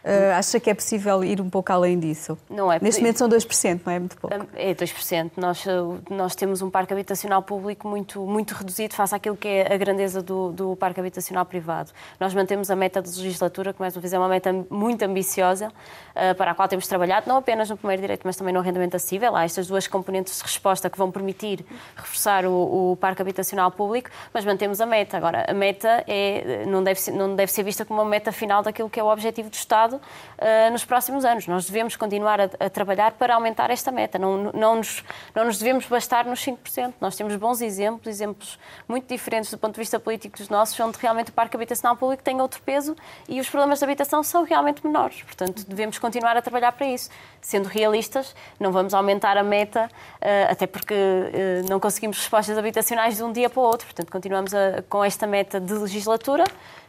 [0.03, 2.37] Uh, acha que é possível ir um pouco além disso?
[2.49, 2.77] Não é.
[2.81, 4.35] Neste momento são 2%, não é muito pouco?
[4.53, 5.31] É 2%.
[5.37, 5.63] Nós,
[6.09, 10.21] nós temos um parque habitacional público muito, muito reduzido face àquilo que é a grandeza
[10.21, 11.91] do, do parque habitacional privado.
[12.19, 15.69] Nós mantemos a meta de legislatura, que mais uma vez é uma meta muito ambiciosa,
[15.69, 18.97] uh, para a qual temos trabalhado, não apenas no primeiro direito, mas também no arrendamento
[18.97, 19.33] acessível.
[19.37, 24.09] Há estas duas componentes de resposta que vão permitir reforçar o, o parque habitacional público,
[24.33, 25.15] mas mantemos a meta.
[25.15, 28.61] Agora, a meta é, não, deve ser, não deve ser vista como uma meta final
[28.61, 31.47] daquilo que é o objetivo do Estado uh, nos próximos anos.
[31.47, 34.17] Nós devemos continuar a, a, trabalhar para aumentar esta meta.
[34.19, 35.03] Não, não, nos,
[35.35, 36.93] não nos devemos bastar nos 5%.
[36.99, 40.97] Nós temos bons exemplos, exemplos muito diferentes do ponto de vista político dos nossos, onde
[40.97, 42.95] realmente o parque habitacional público tem outro peso
[43.27, 45.21] e os problemas de habitação são realmente menores.
[45.23, 47.09] Portanto, devemos continuar a trabalhar para isso.
[47.43, 53.17] Sendo realistas, não vamos aumentar a meta, uh, até porque uh, não conseguimos respostas habitacionais
[53.17, 53.85] de um dia para o outro.
[53.85, 56.45] Portanto, continuamos a, com esta meta de legislatura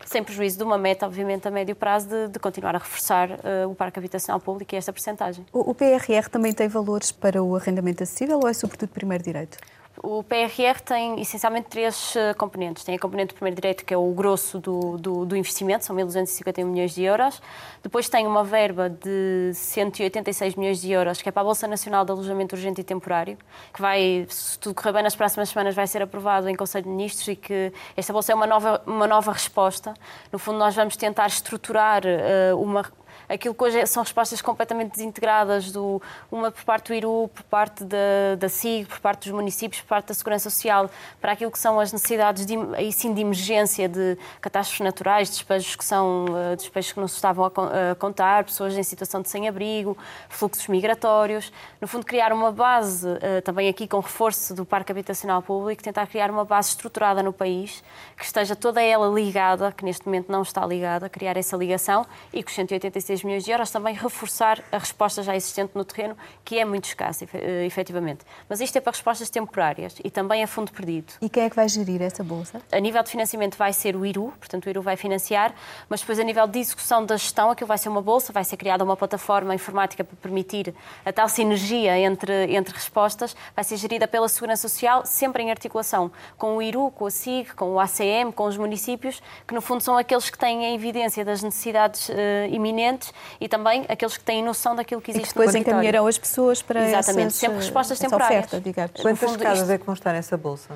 [0.06, 3.68] sem prejuízo de uma meta, obviamente, a médio prazo, de, de continuar a reforçar uh,
[3.70, 5.44] o parque habitacional público e esta percentagem.
[5.52, 9.58] O, o PRR também tem valores para o arrendamento acessível ou é sobretudo primeiro direito?
[10.02, 12.83] O PRR tem essencialmente três eh, componentes.
[12.83, 15.94] Tem a componente do primeiro direito, que é o grosso do, do, do investimento, são
[15.94, 17.40] 1.251 milhões de euros.
[17.83, 22.04] Depois tem uma verba de 186 milhões de euros, que é para a Bolsa Nacional
[22.04, 23.38] de Alojamento Urgente e Temporário,
[23.72, 26.90] que vai, se tudo correr bem nas próximas semanas, vai ser aprovado em Conselho de
[26.90, 29.94] Ministros e que esta bolsa é uma nova, uma nova resposta.
[30.33, 32.85] No fundo, nós vamos tentar estruturar uh, uma
[33.34, 37.42] aquilo que hoje é, são respostas completamente desintegradas, do, uma por parte do IRU, por
[37.44, 41.50] parte da, da SIG, por parte dos municípios, por parte da Segurança Social, para aquilo
[41.50, 46.26] que são as necessidades de, aí sim de emergência, de catástrofes naturais, despejos que são
[46.26, 49.96] uh, despejos que não se estavam a, contar, pessoas em situação de sem-abrigo,
[50.28, 51.52] fluxos migratórios.
[51.80, 56.06] No fundo, criar uma base, uh, também aqui com reforço do Parque Habitacional Público, tentar
[56.06, 57.82] criar uma base estruturada no país,
[58.16, 62.42] que esteja toda ela ligada, que neste momento não está ligada, criar essa ligação e
[62.42, 66.16] que os 186 6 milhões de euros, também reforçar a resposta já existente no terreno,
[66.44, 68.24] que é muito escassa, eh, efetivamente.
[68.48, 71.14] Mas isto é para respostas temporárias e também a fundo perdido.
[71.20, 72.60] E quem é que vai gerir essa bolsa?
[72.70, 75.54] A nível de financiamento vai ser o IRU, portanto o IRU vai financiar,
[75.88, 78.56] mas depois a nível de execução da gestão, aquilo vai ser uma bolsa, vai ser
[78.56, 84.06] criada uma plataforma informática para permitir a tal sinergia entre, entre respostas, vai ser gerida
[84.06, 88.32] pela Segurança Social, sempre em articulação com o IRU, com a SIG, com o ACM,
[88.34, 92.14] com os municípios, que no fundo são aqueles que têm a evidência das necessidades uh,
[92.50, 93.03] iminentes
[93.40, 96.18] e também aqueles que têm noção daquilo que existe e que depois no encaminharão as
[96.18, 98.46] pessoas para Exatamente, essas, sempre respostas temporárias.
[98.46, 99.00] Oferta, digamos.
[99.00, 99.72] Quantas fundo, casas isto...
[99.72, 100.74] é que vão estar nessa bolsa?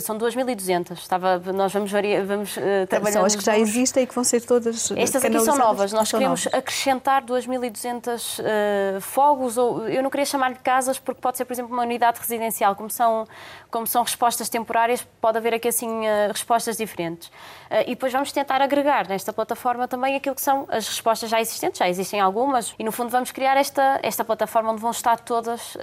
[0.00, 0.92] São 2.200.
[0.92, 1.92] Estava, nós vamos,
[2.26, 3.12] vamos uh, trabalhar.
[3.12, 4.90] São as que já existem e que vão ser todas.
[4.92, 5.92] Estas aqui são novas.
[5.92, 6.58] Nós queremos novas.
[6.58, 11.72] acrescentar 2.200 uh, fogos, ou eu não queria chamar-lhe casas, porque pode ser, por exemplo,
[11.74, 12.74] uma unidade residencial.
[12.74, 13.26] Como são,
[13.70, 17.30] como são respostas temporárias, pode haver aqui assim uh, respostas diferentes.
[17.86, 21.78] E depois vamos tentar agregar nesta plataforma também aquilo que são as respostas já existentes.
[21.78, 25.76] Já existem algumas, e no fundo vamos criar esta, esta plataforma onde vão estar todas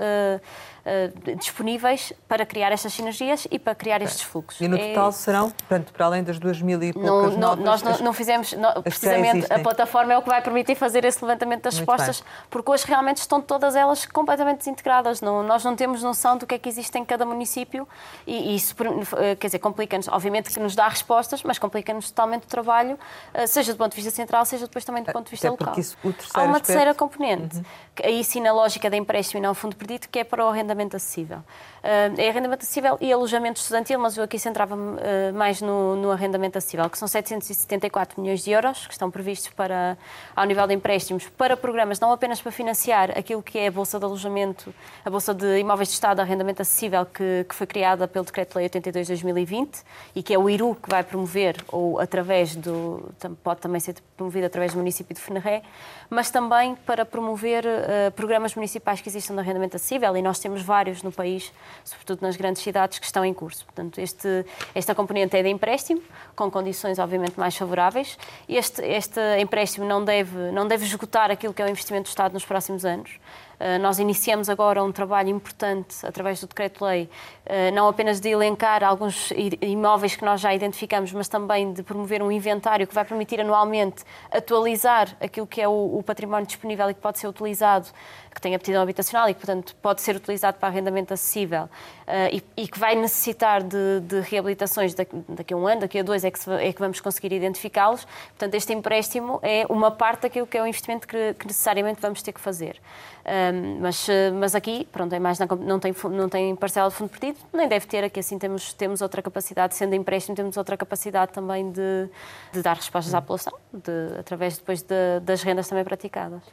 [0.85, 4.61] uh, disponíveis para criar estas sinergias e para criar estes fluxos.
[4.61, 5.11] E no é total é...
[5.11, 8.81] serão, portanto, para além das duas mil e poucas não, Nós não, não fizemos, não,
[8.81, 12.29] precisamente a plataforma é o que vai permitir fazer esse levantamento das Muito respostas, bem.
[12.49, 15.21] porque hoje realmente estão todas elas completamente desintegradas.
[15.21, 17.87] Não, nós não temos noção do que é que existe em cada município
[18.27, 18.75] e, e isso,
[19.17, 22.97] eh, quer dizer, complica-nos, obviamente que nos dá respostas, mas complica-nos totalmente o trabalho,
[23.33, 25.65] eh, seja do ponto de vista central, seja depois também do ponto de vista Até
[25.65, 25.79] local.
[25.79, 25.97] Isso,
[26.33, 26.65] Há uma aspecto...
[26.67, 27.63] terceira componente, uhum.
[28.03, 30.72] aí sim na lógica da empréstimo e não fundo perdido, que é para o arrendamento
[30.95, 31.37] acessível.
[31.37, 36.11] Uh, é arrendamento acessível e alojamento estudantil, mas eu aqui centrava-me uh, mais no, no,
[36.11, 39.97] arrendamento acessível, que são 774 milhões de euros que estão previstos para,
[40.35, 43.99] ao nível de empréstimos para programas, não apenas para financiar aquilo que é a Bolsa
[43.99, 48.07] de Alojamento, a Bolsa de Imóveis de Estado de Arrendamento Acessível, que, que foi criada
[48.07, 49.83] pelo Decreto-Lei 82 de 2020
[50.15, 53.11] e que é o IRU que vai promover, ou através do.
[53.43, 55.61] pode também ser promovido através do município de Fenerré,
[56.09, 60.61] mas também para promover uh, programas municipais que existam de arrendamento acessível, e nós temos
[60.63, 61.51] vários no país,
[61.83, 63.65] sobretudo nas grandes cidades, que estão em curso.
[63.65, 66.01] Portanto, este, esta componente é de empréstimo,
[66.35, 68.17] com condições obviamente mais favoráveis.
[68.47, 72.33] Este, este empréstimo não deve, não deve esgotar aquilo que é o investimento do Estado
[72.33, 73.19] nos próximos anos.
[73.59, 77.09] Eh, nós iniciamos agora um trabalho importante através do Decreto-Lei,
[77.45, 82.21] eh, não apenas de elencar alguns imóveis que nós já identificamos, mas também de promover
[82.21, 87.01] um inventário que vai permitir anualmente atualizar aquilo que é o património disponível e que
[87.01, 87.87] pode ser utilizado
[88.33, 92.67] que tem aptidão habitacional e que, portanto, pode ser utilizado para arrendamento acessível uh, e,
[92.67, 96.39] que vai necessitar de, de reabilitações daqui, a um ano, daqui a dois, é que,
[96.39, 98.05] se, é que vamos conseguir identificá-los.
[98.29, 102.21] Portanto, este empréstimo é uma parte daquilo que é o investimento que, que necessariamente vamos
[102.21, 102.81] ter que fazer.
[103.25, 104.07] Um, mas,
[104.37, 107.69] mas aqui, pronto, é mais na, não, tem, não tem parcela de fundo perdido, nem
[107.69, 112.09] deve ter, aqui assim temos, temos outra capacidade, sendo empréstimo, temos outra capacidade também de,
[112.51, 116.43] de dar respostas à população, de, através depois de, das rendas também praticadas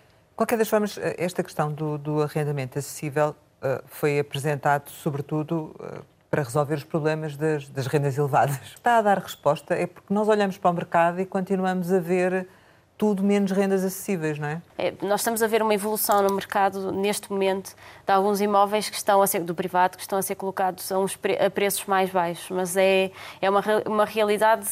[0.40, 6.02] qualquer das formas, eh, esta questão do, do arrendamento acessível uh, foi apresentado, sobretudo, uh,
[6.30, 8.58] para resolver os problemas das, das, rendas elevadas.
[8.74, 12.48] Está a dar resposta é porque nós olhamos para o mercado e continuamos a ver
[12.96, 14.62] tudo menos rendas acessíveis, não é?
[14.80, 14.94] É?
[15.02, 17.74] Nós estamos a ver uma evolução no mercado neste momento
[18.06, 20.98] de alguns imóveis que estão a ser do privado que estão a ser colocados a,
[20.98, 24.66] uns, a preços mais baixos, mas é é uma, uma realidade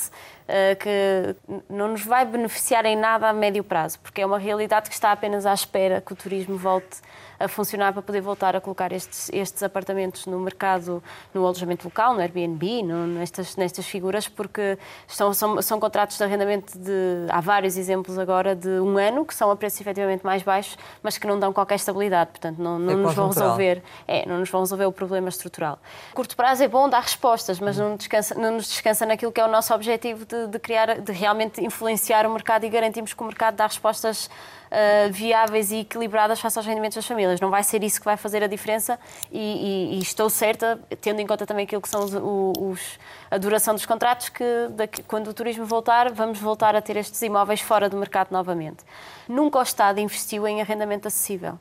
[0.48, 1.36] uh, que
[1.68, 5.12] não nos vai beneficiar em nada a médio prazo, porque é uma realidade que está
[5.12, 7.00] apenas à espera que o turismo volte
[7.38, 12.14] a funcionar para poder voltar a colocar estes, estes apartamentos no mercado, no alojamento local,
[12.14, 17.26] no Airbnb, no, nestas, nestas figuras, porque são, são contratos de arrendamento de.
[17.28, 21.18] Há vários exemplos agora de um ano que são a preços efetivamente mais baixos, mas
[21.18, 23.82] que não dão qualquer estabilidade, portanto, não, não é nos vão resolver.
[24.06, 25.78] É, não nos vão resolver o problema estrutural.
[26.14, 29.44] curto prazo é bom dar respostas, mas não, descansa, não nos descansa naquilo que é
[29.44, 33.26] o nosso objetivo de, de criar, de realmente influenciar o mercado e garantirmos que o
[33.26, 34.30] mercado dá respostas
[34.70, 37.40] uh, viáveis e equilibradas face aos rendimentos das famílias.
[37.40, 38.98] Não vai ser isso que vai fazer a diferença
[39.30, 42.98] e, e, e estou certa, tendo em conta também aquilo que são os, os,
[43.30, 47.20] a duração dos contratos, que daqui, quando o turismo voltar, vamos voltar a ter estes
[47.22, 48.84] imóveis fora do mercado novamente.
[49.28, 51.58] Nunca o Estado investiu em arrendamento acessível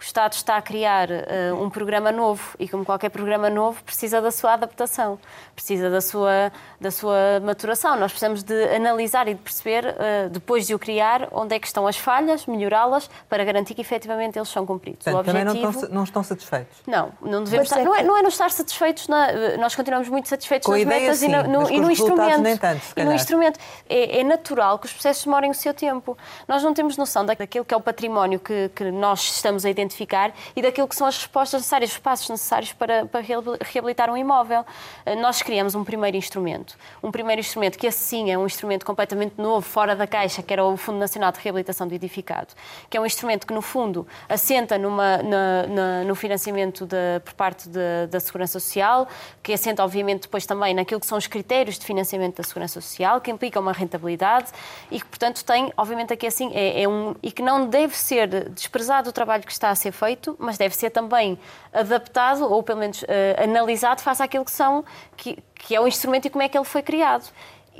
[0.00, 4.18] o Estado está a criar uh, um programa novo e, como qualquer programa novo, precisa
[4.22, 5.18] da sua adaptação,
[5.54, 7.96] precisa da sua, da sua maturação.
[7.96, 11.66] Nós precisamos de analisar e de perceber, uh, depois de o criar, onde é que
[11.66, 15.04] estão as falhas, melhorá-las, para garantir que efetivamente eles são cumpridos.
[15.04, 15.50] Portanto, o objetivo...
[15.50, 16.78] também não estão, não estão satisfeitos?
[16.86, 20.08] Não, não devemos estar, é não, é, não é não estar satisfeitos, na, nós continuamos
[20.08, 22.40] muito satisfeitos Com nas ideia, metas sim, e, no, no, e no instrumento.
[22.40, 23.60] Nem tanto, e no instrumento.
[23.86, 26.16] É, é, natural que os processos demorem o seu tempo.
[26.48, 29.89] Nós não temos noção daquilo que é o património que, que nós estamos a identificar
[29.90, 34.16] identificar e daquilo que são as respostas necessárias, os passos necessários para, para reabilitar um
[34.16, 34.64] imóvel.
[35.04, 36.76] Eh, nós criamos um primeiro instrumento.
[37.02, 40.64] Um primeiro instrumento que, assim, é um instrumento completamente novo, fora da caixa, que era
[40.64, 42.54] o Fundo Nacional de Reabilitação do Edificado,
[42.88, 47.34] que é um instrumento que, no fundo, assenta numa, na, na, no financiamento de, por
[47.34, 49.08] parte de, da Segurança Social,
[49.42, 53.20] que assenta, obviamente, depois também naquilo que são os critérios de financiamento da Segurança Social,
[53.20, 54.50] que implica uma rentabilidade
[54.90, 57.14] e que, portanto, tem, obviamente, aqui assim, é, é um.
[57.22, 60.76] e que não deve ser desprezado o trabalho que está a ser feito, mas deve
[60.76, 61.38] ser também
[61.72, 63.06] adaptado ou pelo menos uh,
[63.42, 64.84] analisado face àquilo que são
[65.16, 67.24] que, que é o instrumento e como é que ele foi criado.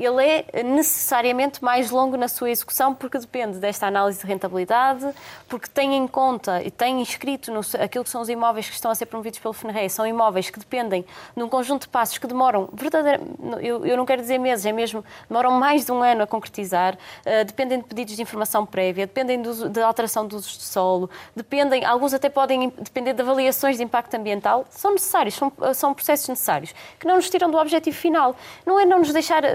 [0.05, 5.09] Ele é necessariamente mais longo na sua execução porque depende desta análise de rentabilidade,
[5.49, 8.91] porque tem em conta e tem inscrito no, aquilo que são os imóveis que estão
[8.91, 11.05] a ser promovidos pelo FNRE, são imóveis que dependem
[11.37, 13.31] de um conjunto de passos que demoram, verdadeiramente,
[13.61, 16.95] eu, eu não quero dizer meses, é mesmo, demoram mais de um ano a concretizar,
[16.95, 21.85] uh, dependem de pedidos de informação prévia, dependem de alteração dos usos de solo, dependem,
[21.85, 26.75] alguns até podem depender de avaliações de impacto ambiental, são necessários, são, são processos necessários,
[26.99, 28.37] que não nos tiram do objetivo final.
[28.67, 29.49] Não é não nos deixar, uh,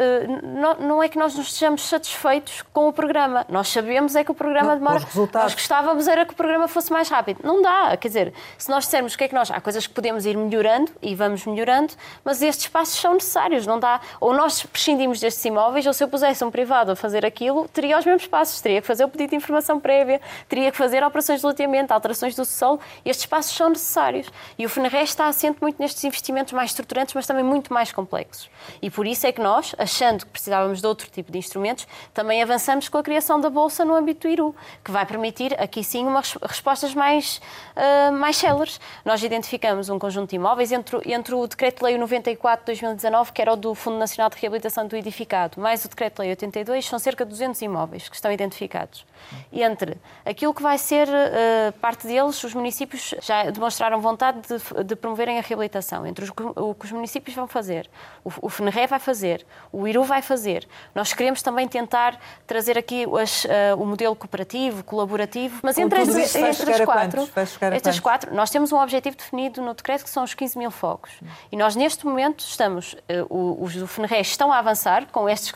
[0.43, 3.45] não, não, é que nós nos estejamos satisfeitos com o programa.
[3.49, 5.07] Nós sabemos é que o programa não, demora.
[5.33, 7.39] Nós gostávamos era que o programa fosse mais rápido.
[7.43, 9.51] Não dá, quer dizer, se nós dissermos o que é que nós.
[9.51, 13.79] Há coisas que podemos ir melhorando e vamos melhorando, mas estes passos são necessários, não
[13.79, 13.99] dá.
[14.19, 17.97] Ou nós prescindimos destes imóveis, ou se eu pusesse um privado a fazer aquilo, teria
[17.97, 21.41] os mesmos passos, teria que fazer o pedido de informação prévia, teria que fazer operações
[21.41, 22.79] de loteamento, alterações do solo.
[23.03, 24.29] Estes passos são necessários.
[24.57, 28.49] E o FNRE está assente muito nestes investimentos mais estruturantes, mas também muito mais complexos.
[28.81, 32.41] E por isso é que nós, achando que precisávamos de outro tipo de instrumentos, também
[32.41, 36.05] avançamos com a criação da Bolsa no âmbito do IRU, que vai permitir, aqui sim,
[36.05, 37.41] umas respostas mais,
[37.75, 38.79] uh, mais céleres.
[39.03, 43.53] Nós identificamos um conjunto de imóveis entre, entre o Decreto-Lei 94 de 2019, que era
[43.53, 47.31] o do Fundo Nacional de Reabilitação do Edificado, mais o Decreto-Lei 82, são cerca de
[47.31, 49.05] 200 imóveis que estão identificados.
[49.51, 54.95] Entre aquilo que vai ser uh, parte deles, os municípios já demonstraram vontade de, de
[54.95, 56.05] promoverem a reabilitação.
[56.05, 57.89] Entre os, o que os municípios vão fazer,
[58.23, 60.67] o, o FNRE vai fazer, o IRU vai fazer.
[60.93, 66.81] Nós queremos também tentar trazer aqui as, uh, o modelo cooperativo, colaborativo, mas entre, as
[66.81, 67.29] quatro,
[67.71, 71.11] estas quatro, nós temos um objetivo definido no decreto que são os 15 mil focos.
[71.51, 72.93] E nós, neste momento, estamos,
[73.29, 75.51] uh, os do FNRE estão a avançar com estes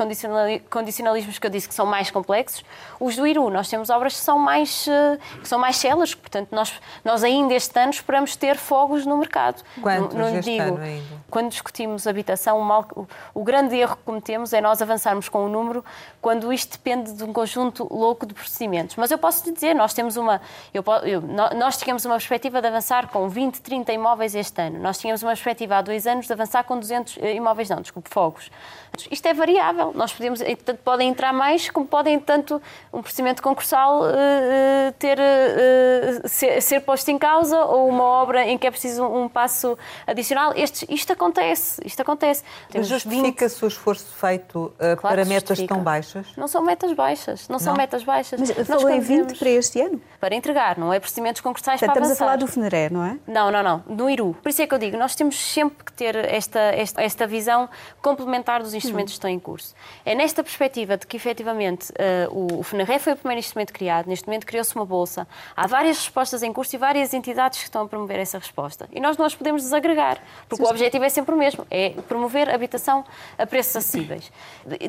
[0.69, 2.63] condicionalismos que eu disse que são mais complexos.
[2.99, 6.49] Os do IRU, nós temos obras que são mais, uh, que são mais células, portanto,
[6.51, 6.73] nós,
[7.03, 9.63] nós ainda este ano esperamos ter fogos no mercado.
[9.81, 11.03] Quantos não, não digo, ainda?
[11.29, 15.45] Quando discutimos habitação, o, mal, o, o grande erro que cometemos é nós avançarmos com
[15.45, 15.83] o número
[16.21, 18.95] quando isto depende de um conjunto louco de procedimentos.
[18.95, 20.41] Mas eu posso lhe dizer, nós temos uma,
[20.73, 21.21] eu, eu,
[21.55, 24.79] nós tínhamos uma perspectiva de avançar com 20, 30 imóveis este ano.
[24.79, 28.09] Nós tínhamos uma perspectiva há dois anos de avançar com 200 eh, imóveis, não, desculpe,
[28.09, 28.49] fogos.
[29.09, 29.91] Isto é variável.
[29.93, 36.27] Nós podemos, tanto podem entrar mais, como podem, tanto um procedimento concursal uh, ter, uh,
[36.27, 40.53] ser, ser, posto em causa ou uma obra em que é preciso um passo adicional.
[40.55, 42.43] Este, isto acontece, isto acontece.
[42.73, 43.63] Mas justifica-se 20...
[43.63, 45.75] o esforço feito uh, claro para metas justifica.
[45.75, 46.27] tão baixas?
[46.35, 47.59] Não são metas baixas, não, não.
[47.59, 48.39] são metas baixas.
[48.39, 50.01] Mas falou em 20 para este ano?
[50.19, 52.25] Para entregar, não é procedimentos concursais Portanto, para Estamos avançar.
[52.25, 53.17] a falar do FNERE, não é?
[53.27, 54.35] Não, não, não, no IRU.
[54.41, 57.69] Por isso é que eu digo, nós temos sempre que ter esta, esta, esta visão
[58.01, 59.73] complementar dos instrumentos que estão em curso.
[60.05, 64.27] É nesta perspectiva de que, efetivamente, uh, o, o foi o primeiro instrumento criado, neste
[64.27, 67.87] momento criou-se uma bolsa, há várias respostas em curso e várias entidades que estão a
[67.87, 68.89] promover essa resposta.
[68.91, 71.91] E nós não as podemos desagregar, porque sim, o objetivo é sempre o mesmo, é
[72.07, 73.05] promover habitação
[73.37, 74.31] a preços acessíveis.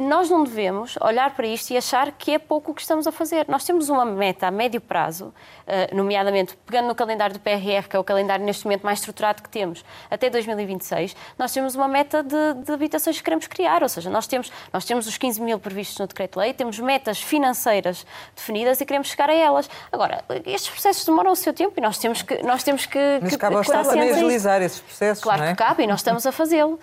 [0.00, 3.12] Nós não devemos olhar para isto e achar que é pouco o que estamos a
[3.12, 3.44] fazer.
[3.48, 7.96] Nós temos uma meta a médio prazo, uh, nomeadamente pegando no calendário do PRR, que
[7.96, 12.22] é o calendário neste momento mais estruturado que temos, até 2026, nós temos uma meta
[12.22, 15.58] de, de habitações que queremos criar, ou seja, nós temos, nós temos os 15 mil
[15.58, 19.68] previstos no Decreto-Lei, temos metas financeiras definidas e queremos chegar a elas.
[19.90, 22.42] Agora, estes processos demoram o seu tempo e nós temos que.
[22.42, 25.22] Nós temos que Mas cabe ao Estado também agilizar esses processos.
[25.22, 25.50] Claro é?
[25.50, 26.74] que cabe e nós estamos a fazê-lo.
[26.74, 26.80] Uh,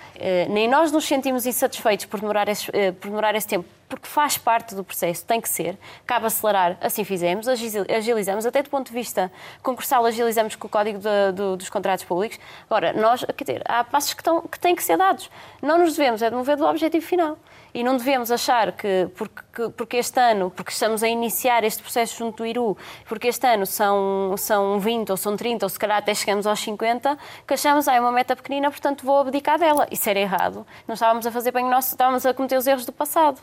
[0.52, 4.38] nem nós nos sentimos insatisfeitos por demorar esse, uh, por demorar esse tempo porque faz
[4.38, 5.78] parte do processo, tem que ser.
[6.06, 9.32] Cabe acelerar, assim fizemos, agilizamos, até do ponto de vista
[9.64, 12.40] concursal, agilizamos com o Código de, dos Contratos Públicos.
[12.70, 15.30] Agora, nós, quer dizer, há passos que, estão, que têm que ser dados.
[15.62, 17.38] Não nos devemos é de mover do objetivo final.
[17.74, 22.18] E não devemos achar que porque, porque este ano, porque estamos a iniciar este processo
[22.18, 25.98] junto do IRU, porque este ano são, são 20 ou são 30, ou se calhar
[25.98, 29.88] até chegamos aos 50, que achamos, ah, é uma meta pequenina, portanto vou abdicar dela.
[29.92, 30.66] Isso era errado.
[30.88, 33.40] Não estávamos a fazer bem o nosso, estávamos a cometer os erros do passado.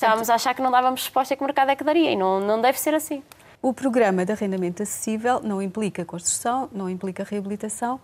[0.00, 2.16] Estávamos a achar que não dávamos resposta e que o mercado é que daria, e
[2.16, 3.22] não, não deve ser assim.
[3.60, 8.00] O programa de arrendamento acessível não implica construção, não implica reabilitação,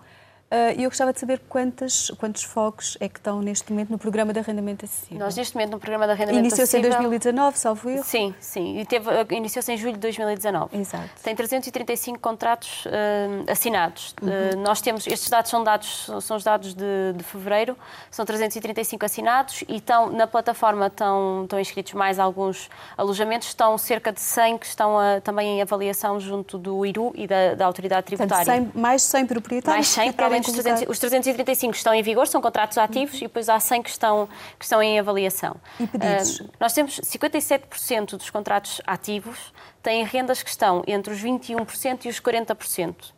[0.77, 4.33] e eu gostava de saber quantos, quantos focos é que estão neste momento no programa
[4.33, 5.19] de arrendamento acessível.
[5.19, 6.87] Nós, neste momento, no programa de arrendamento Iniciou acessível...
[6.91, 8.03] Iniciou-se em 2019, salvo eu?
[8.05, 8.79] Sim, sim.
[8.79, 10.77] E teve, iniciou-se em julho de 2019.
[10.79, 11.09] Exato.
[11.23, 14.15] Tem 335 contratos uh, assinados.
[14.23, 14.29] Uhum.
[14.29, 15.07] Uh, nós temos...
[15.07, 17.77] Estes dados são dados são os dados de, de fevereiro.
[18.11, 23.49] São 335 assinados e estão, na plataforma estão, estão inscritos mais alguns alojamentos.
[23.49, 27.55] Estão cerca de 100 que estão a, também em avaliação junto do IRU e da,
[27.55, 28.45] da Autoridade Tributária.
[28.45, 32.03] Portanto, 100, mais 100 proprietários Mais 100, para além dos 300, os 335 estão em
[32.03, 33.25] vigor, são contratos ativos, uhum.
[33.25, 34.29] e depois há 100 que estão,
[34.59, 35.57] que estão em avaliação.
[35.81, 36.41] E pedidos?
[36.41, 42.09] Uh, nós temos 57% dos contratos ativos têm rendas que estão entre os 21% e
[42.09, 43.16] os 40%.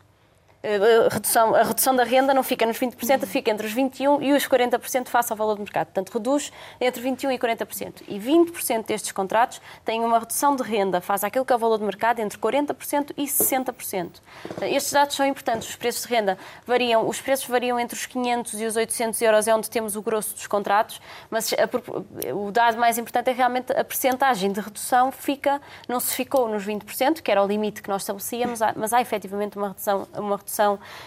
[0.77, 4.33] A redução, a redução da renda não fica nos 20%, fica entre os 21% e
[4.33, 5.87] os 40% face ao valor do mercado.
[5.87, 8.03] Portanto, reduz entre 21% e 40%.
[8.07, 11.79] E 20% destes contratos têm uma redução de renda face àquilo que é o valor
[11.79, 14.11] do mercado entre 40% e 60%.
[14.63, 15.69] Estes dados são importantes.
[15.69, 19.49] Os preços de renda variam, os preços variam entre os 500 e os 800 euros,
[19.49, 21.01] é onde temos o grosso dos contratos,
[21.31, 26.15] mas a, o dado mais importante é realmente a percentagem de redução fica, não se
[26.15, 30.07] ficou nos 20%, que era o limite que nós estabelecíamos, mas há efetivamente uma redução,
[30.15, 30.58] uma redução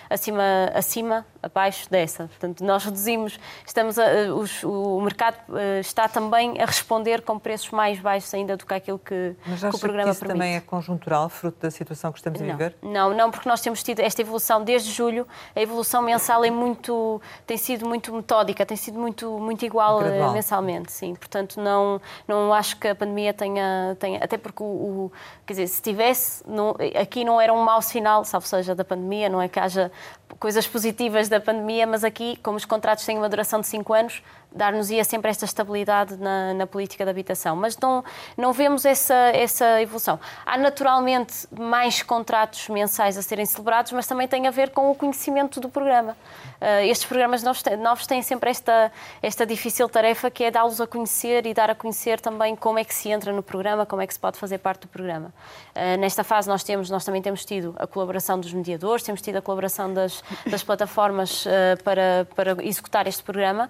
[0.09, 2.27] acima, acima, abaixo dessa.
[2.27, 7.71] Portanto, nós reduzimos, estamos a, os, o mercado eh, está também a responder com preços
[7.71, 10.39] mais baixos ainda do que aquilo que, mas que o programa que isso permite.
[10.39, 12.75] também é conjuntural, fruto da situação que estamos não, a viver?
[12.81, 17.21] Não, não, porque nós temos tido esta evolução desde julho, a evolução mensal é muito,
[17.45, 20.33] tem sido muito metódica, tem sido muito, muito igual eh, Gradual.
[20.33, 21.15] mensalmente, sim.
[21.15, 25.11] Portanto, não, não acho que a pandemia tenha, tenha até porque o, o
[25.45, 29.29] quer dizer, se tivesse, não, aqui não era um mau sinal, salvo seja da pandemia,
[29.31, 29.91] não é que haja
[30.39, 34.23] coisas positivas da pandemia, mas aqui, como os contratos têm uma duração de 5 anos,
[34.53, 37.55] dar-nos-ia sempre esta estabilidade na, na, política de habitação.
[37.55, 38.03] Mas não,
[38.37, 40.19] não vemos essa, essa evolução.
[40.45, 44.95] Há naturalmente mais contratos mensais a serem celebrados, mas também tem a ver com o
[44.95, 46.17] conhecimento do programa.
[46.61, 48.91] Uh, estes programas novos, novos têm sempre esta,
[49.21, 52.83] esta difícil tarefa que é dá-los a conhecer e dar a conhecer também como é
[52.83, 55.33] que se entra no programa, como é que se pode fazer parte do programa.
[55.75, 59.37] Uh, nesta fase nós, temos, nós também temos tido a colaboração dos mediadores, temos tido
[59.37, 63.69] a colaboração das, das plataformas uh, para, para executar este programa.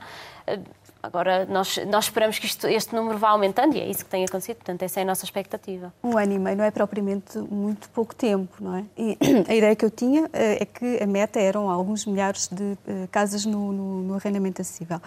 [1.04, 4.24] Agora, nós, nós esperamos que isto, este número vá aumentando e é isso que tem
[4.24, 5.92] acontecido, portanto, essa é a nossa expectativa.
[6.04, 8.86] Um ano e meio não é propriamente muito pouco tempo, não é?
[8.96, 9.18] E
[9.50, 12.78] a ideia que eu tinha é que a meta eram alguns milhares de
[13.10, 15.02] casas no, no, no arrendamento acessível.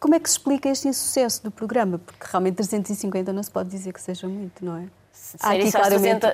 [0.00, 1.98] Como é que se explica este insucesso do programa?
[1.98, 4.86] Porque realmente 350 não se pode dizer que seja muito, não é?
[5.36, 6.26] Se claramente...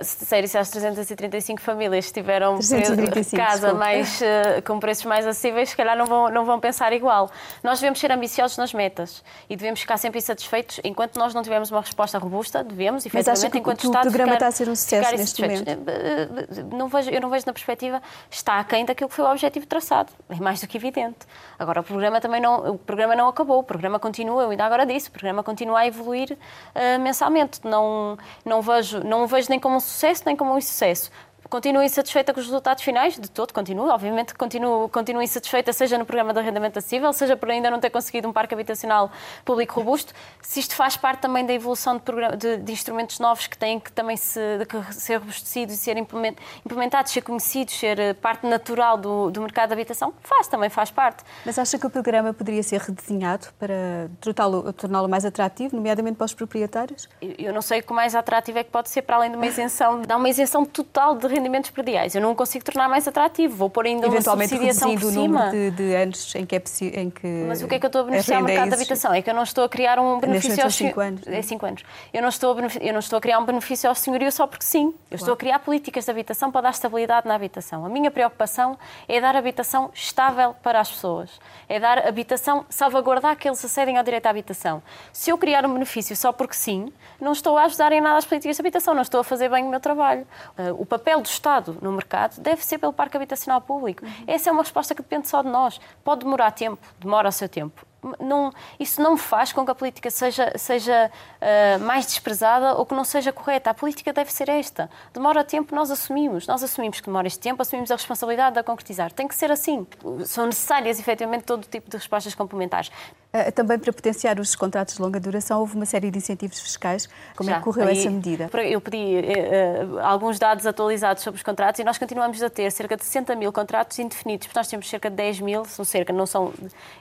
[0.57, 6.07] as 335 famílias tiveram 335, casa mais, uh, com preços mais acessíveis, se calhar não
[6.07, 7.31] vão, não vão pensar igual.
[7.63, 11.71] Nós devemos ser ambiciosos nas metas e devemos ficar sempre insatisfeitos enquanto nós não tivermos
[11.71, 14.07] uma resposta robusta, devemos, efetivamente, Mas acha que enquanto o, Estado.
[14.07, 15.69] O programa ficar, está a ser um sucesso neste momento?
[15.69, 19.31] Eh, eh, não vejo, eu não vejo na perspectiva, está aquém daquilo que foi o
[19.31, 21.19] objetivo traçado, é mais do que evidente.
[21.59, 24.87] Agora, o programa também não, o programa não acabou, o programa continua, eu ainda agora
[24.87, 27.61] disse, o programa continua a evoluir uh, mensalmente.
[27.65, 31.11] Não, não vejo vejo, não o vejo nem como um sucesso nem como um insucesso.
[31.55, 36.05] Continuo insatisfeita com os resultados finais, de todo, continuo, obviamente, continuo, continuo insatisfeita, seja no
[36.05, 39.09] programa de arrendamento acessível, seja por ainda não ter conseguido um parque habitacional
[39.45, 40.13] público robusto.
[40.43, 43.79] Se isto faz parte também da evolução de, programa, de, de instrumentos novos que têm
[43.79, 48.99] que também se, que ser robustecidos e ser implementados, ser conhecidos, ser eh, parte natural
[48.99, 51.23] do, do mercado de habitação, faz, também faz parte.
[51.47, 56.25] Mas acha que o programa poderia ser redesenhado para torná-lo torná mais atrativo, nomeadamente para
[56.25, 57.09] os proprietários?
[57.21, 59.47] Eu, não sei o que mais atrativo é que pode ser para além de uma
[59.47, 62.15] isenção, dá uma isenção total de rendimentos prediais.
[62.15, 63.55] Eu não consigo tornar mais atrativo.
[63.55, 65.23] Vou pôr ainda uma subsidiação por cima.
[65.23, 67.01] o número de, de, anos em que é possível...
[67.01, 69.13] Em que Mas o que é que eu estou a beneficiar o mercado da habitação?
[69.13, 70.75] É que eu não estou a criar um benefício aos...
[70.75, 71.27] cinco anos.
[71.27, 71.85] É cinco anos.
[72.13, 74.87] Eu não, estou eu não estou a criar um benefício ao senhorio só porque sim.
[74.87, 75.17] Eu claro.
[75.17, 77.85] estou a criar políticas de habitação para dar estabilidade na habitação.
[77.85, 81.31] A minha preocupação é dar habitação estável para as pessoas.
[81.69, 84.83] É dar habitação, salvaguardar que eles acedem ao direito à habitação.
[85.13, 88.25] Se eu criar um benefício só porque sim, não estou a ajudar em nada as
[88.25, 90.27] políticas de habitação, não estou a fazer bem o meu trabalho.
[90.59, 94.05] Uh, o papel do Estado no mercado deve ser pelo parque habitacional público.
[94.05, 94.25] Uhum.
[94.27, 95.81] Essa é uma resposta que depende só de nós.
[96.03, 97.85] Pode demorar tempo, demora o seu tempo
[98.21, 102.95] não, isso não faz com que a política seja, seja uh, mais desprezada ou que
[102.95, 103.71] não seja correta.
[103.71, 104.91] A política deve ser esta.
[105.13, 106.47] Demora tempo, nós assumimos.
[106.47, 109.13] Nós assumimos que demora este tempo, assumimos a responsabilidade de a concretizar.
[109.13, 109.87] Tem que ser assim.
[110.27, 112.91] São necessárias, efetivamente, todo tipo de respostas complementares.
[113.35, 117.09] Uh, também para potenciar os contratos de longa duração, houve uma série de incentivos fiscais.
[117.35, 118.49] Como Já, é que correu essa medida?
[118.63, 122.97] Eu pedi uh, alguns dados atualizados sobre os contratos e nós continuamos a ter cerca
[122.97, 124.49] de 60 mil contratos indefinidos.
[124.55, 126.53] Nós temos cerca de 10 mil, são cerca, não são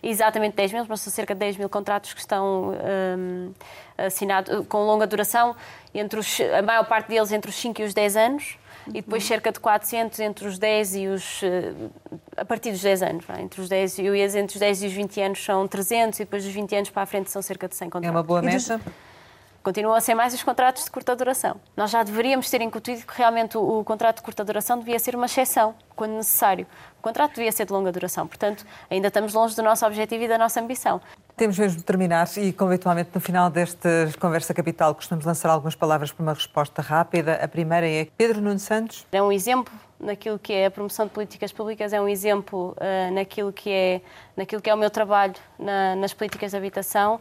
[0.02, 3.52] exatamente 10 mil, mas são cerca de 10 mil contratos que estão um,
[3.98, 5.56] assinados com longa duração,
[5.94, 9.24] entre os, a maior parte deles entre os 5 e os 10 anos, e depois
[9.24, 11.42] cerca de 400 entre os 10 e os.
[11.44, 11.74] Eh,
[12.36, 14.94] a partir dos 10 anos, entre os 10, eu ia entre os 10 e os
[14.94, 17.76] 20 anos são 300 e depois dos 20 anos para a frente são cerca de
[17.76, 18.08] 100 contratos.
[18.08, 18.82] É uma boa meta?
[19.64, 21.56] Continuam a ser mais os contratos de curta duração.
[21.78, 25.16] Nós já deveríamos ter incutido que realmente o, o contrato de curta duração devia ser
[25.16, 26.68] uma exceção, quando necessário.
[27.00, 28.28] O contrato devia ser de longa duração.
[28.28, 31.00] Portanto, ainda estamos longe do nosso objetivo e da nossa ambição.
[31.36, 35.76] Temos mesmo de terminar e, como habitualmente, no final desta conversa capital, costumamos lançar algumas
[35.76, 37.36] palavras para uma resposta rápida.
[37.36, 39.06] A primeira é Pedro Nuno Santos.
[39.12, 43.14] É um exemplo naquilo que é a promoção de políticas públicas, é um exemplo uh,
[43.14, 44.02] naquilo, que é,
[44.38, 47.20] naquilo que é o meu trabalho na, nas políticas de habitação.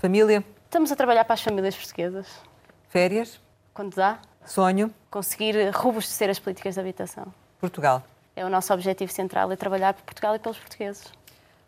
[0.00, 0.44] Família.
[0.64, 2.26] Estamos a trabalhar para as famílias portuguesas.
[2.88, 3.40] Férias?
[3.72, 4.18] Quando dá.
[4.44, 4.92] Sonho?
[5.10, 7.26] Conseguir robustecer as políticas de habitação.
[7.58, 8.02] Portugal?
[8.36, 11.10] é o nosso objetivo central, é trabalhar por Portugal e pelos portugueses.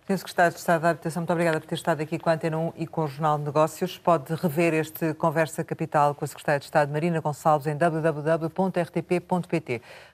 [0.09, 0.17] Sr.
[0.17, 2.73] Secretário de Estado da Habitação, muito obrigada por ter estado aqui com a Antena 1
[2.77, 3.99] e com o Jornal de Negócios.
[3.99, 8.23] Pode rever este Conversa Capital com a Secretária de Estado Marina Gonçalves em www.rtp.pt.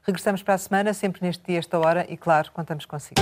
[0.02, 3.20] Regressamos para a semana, sempre neste dia, esta hora, e claro, contamos consigo.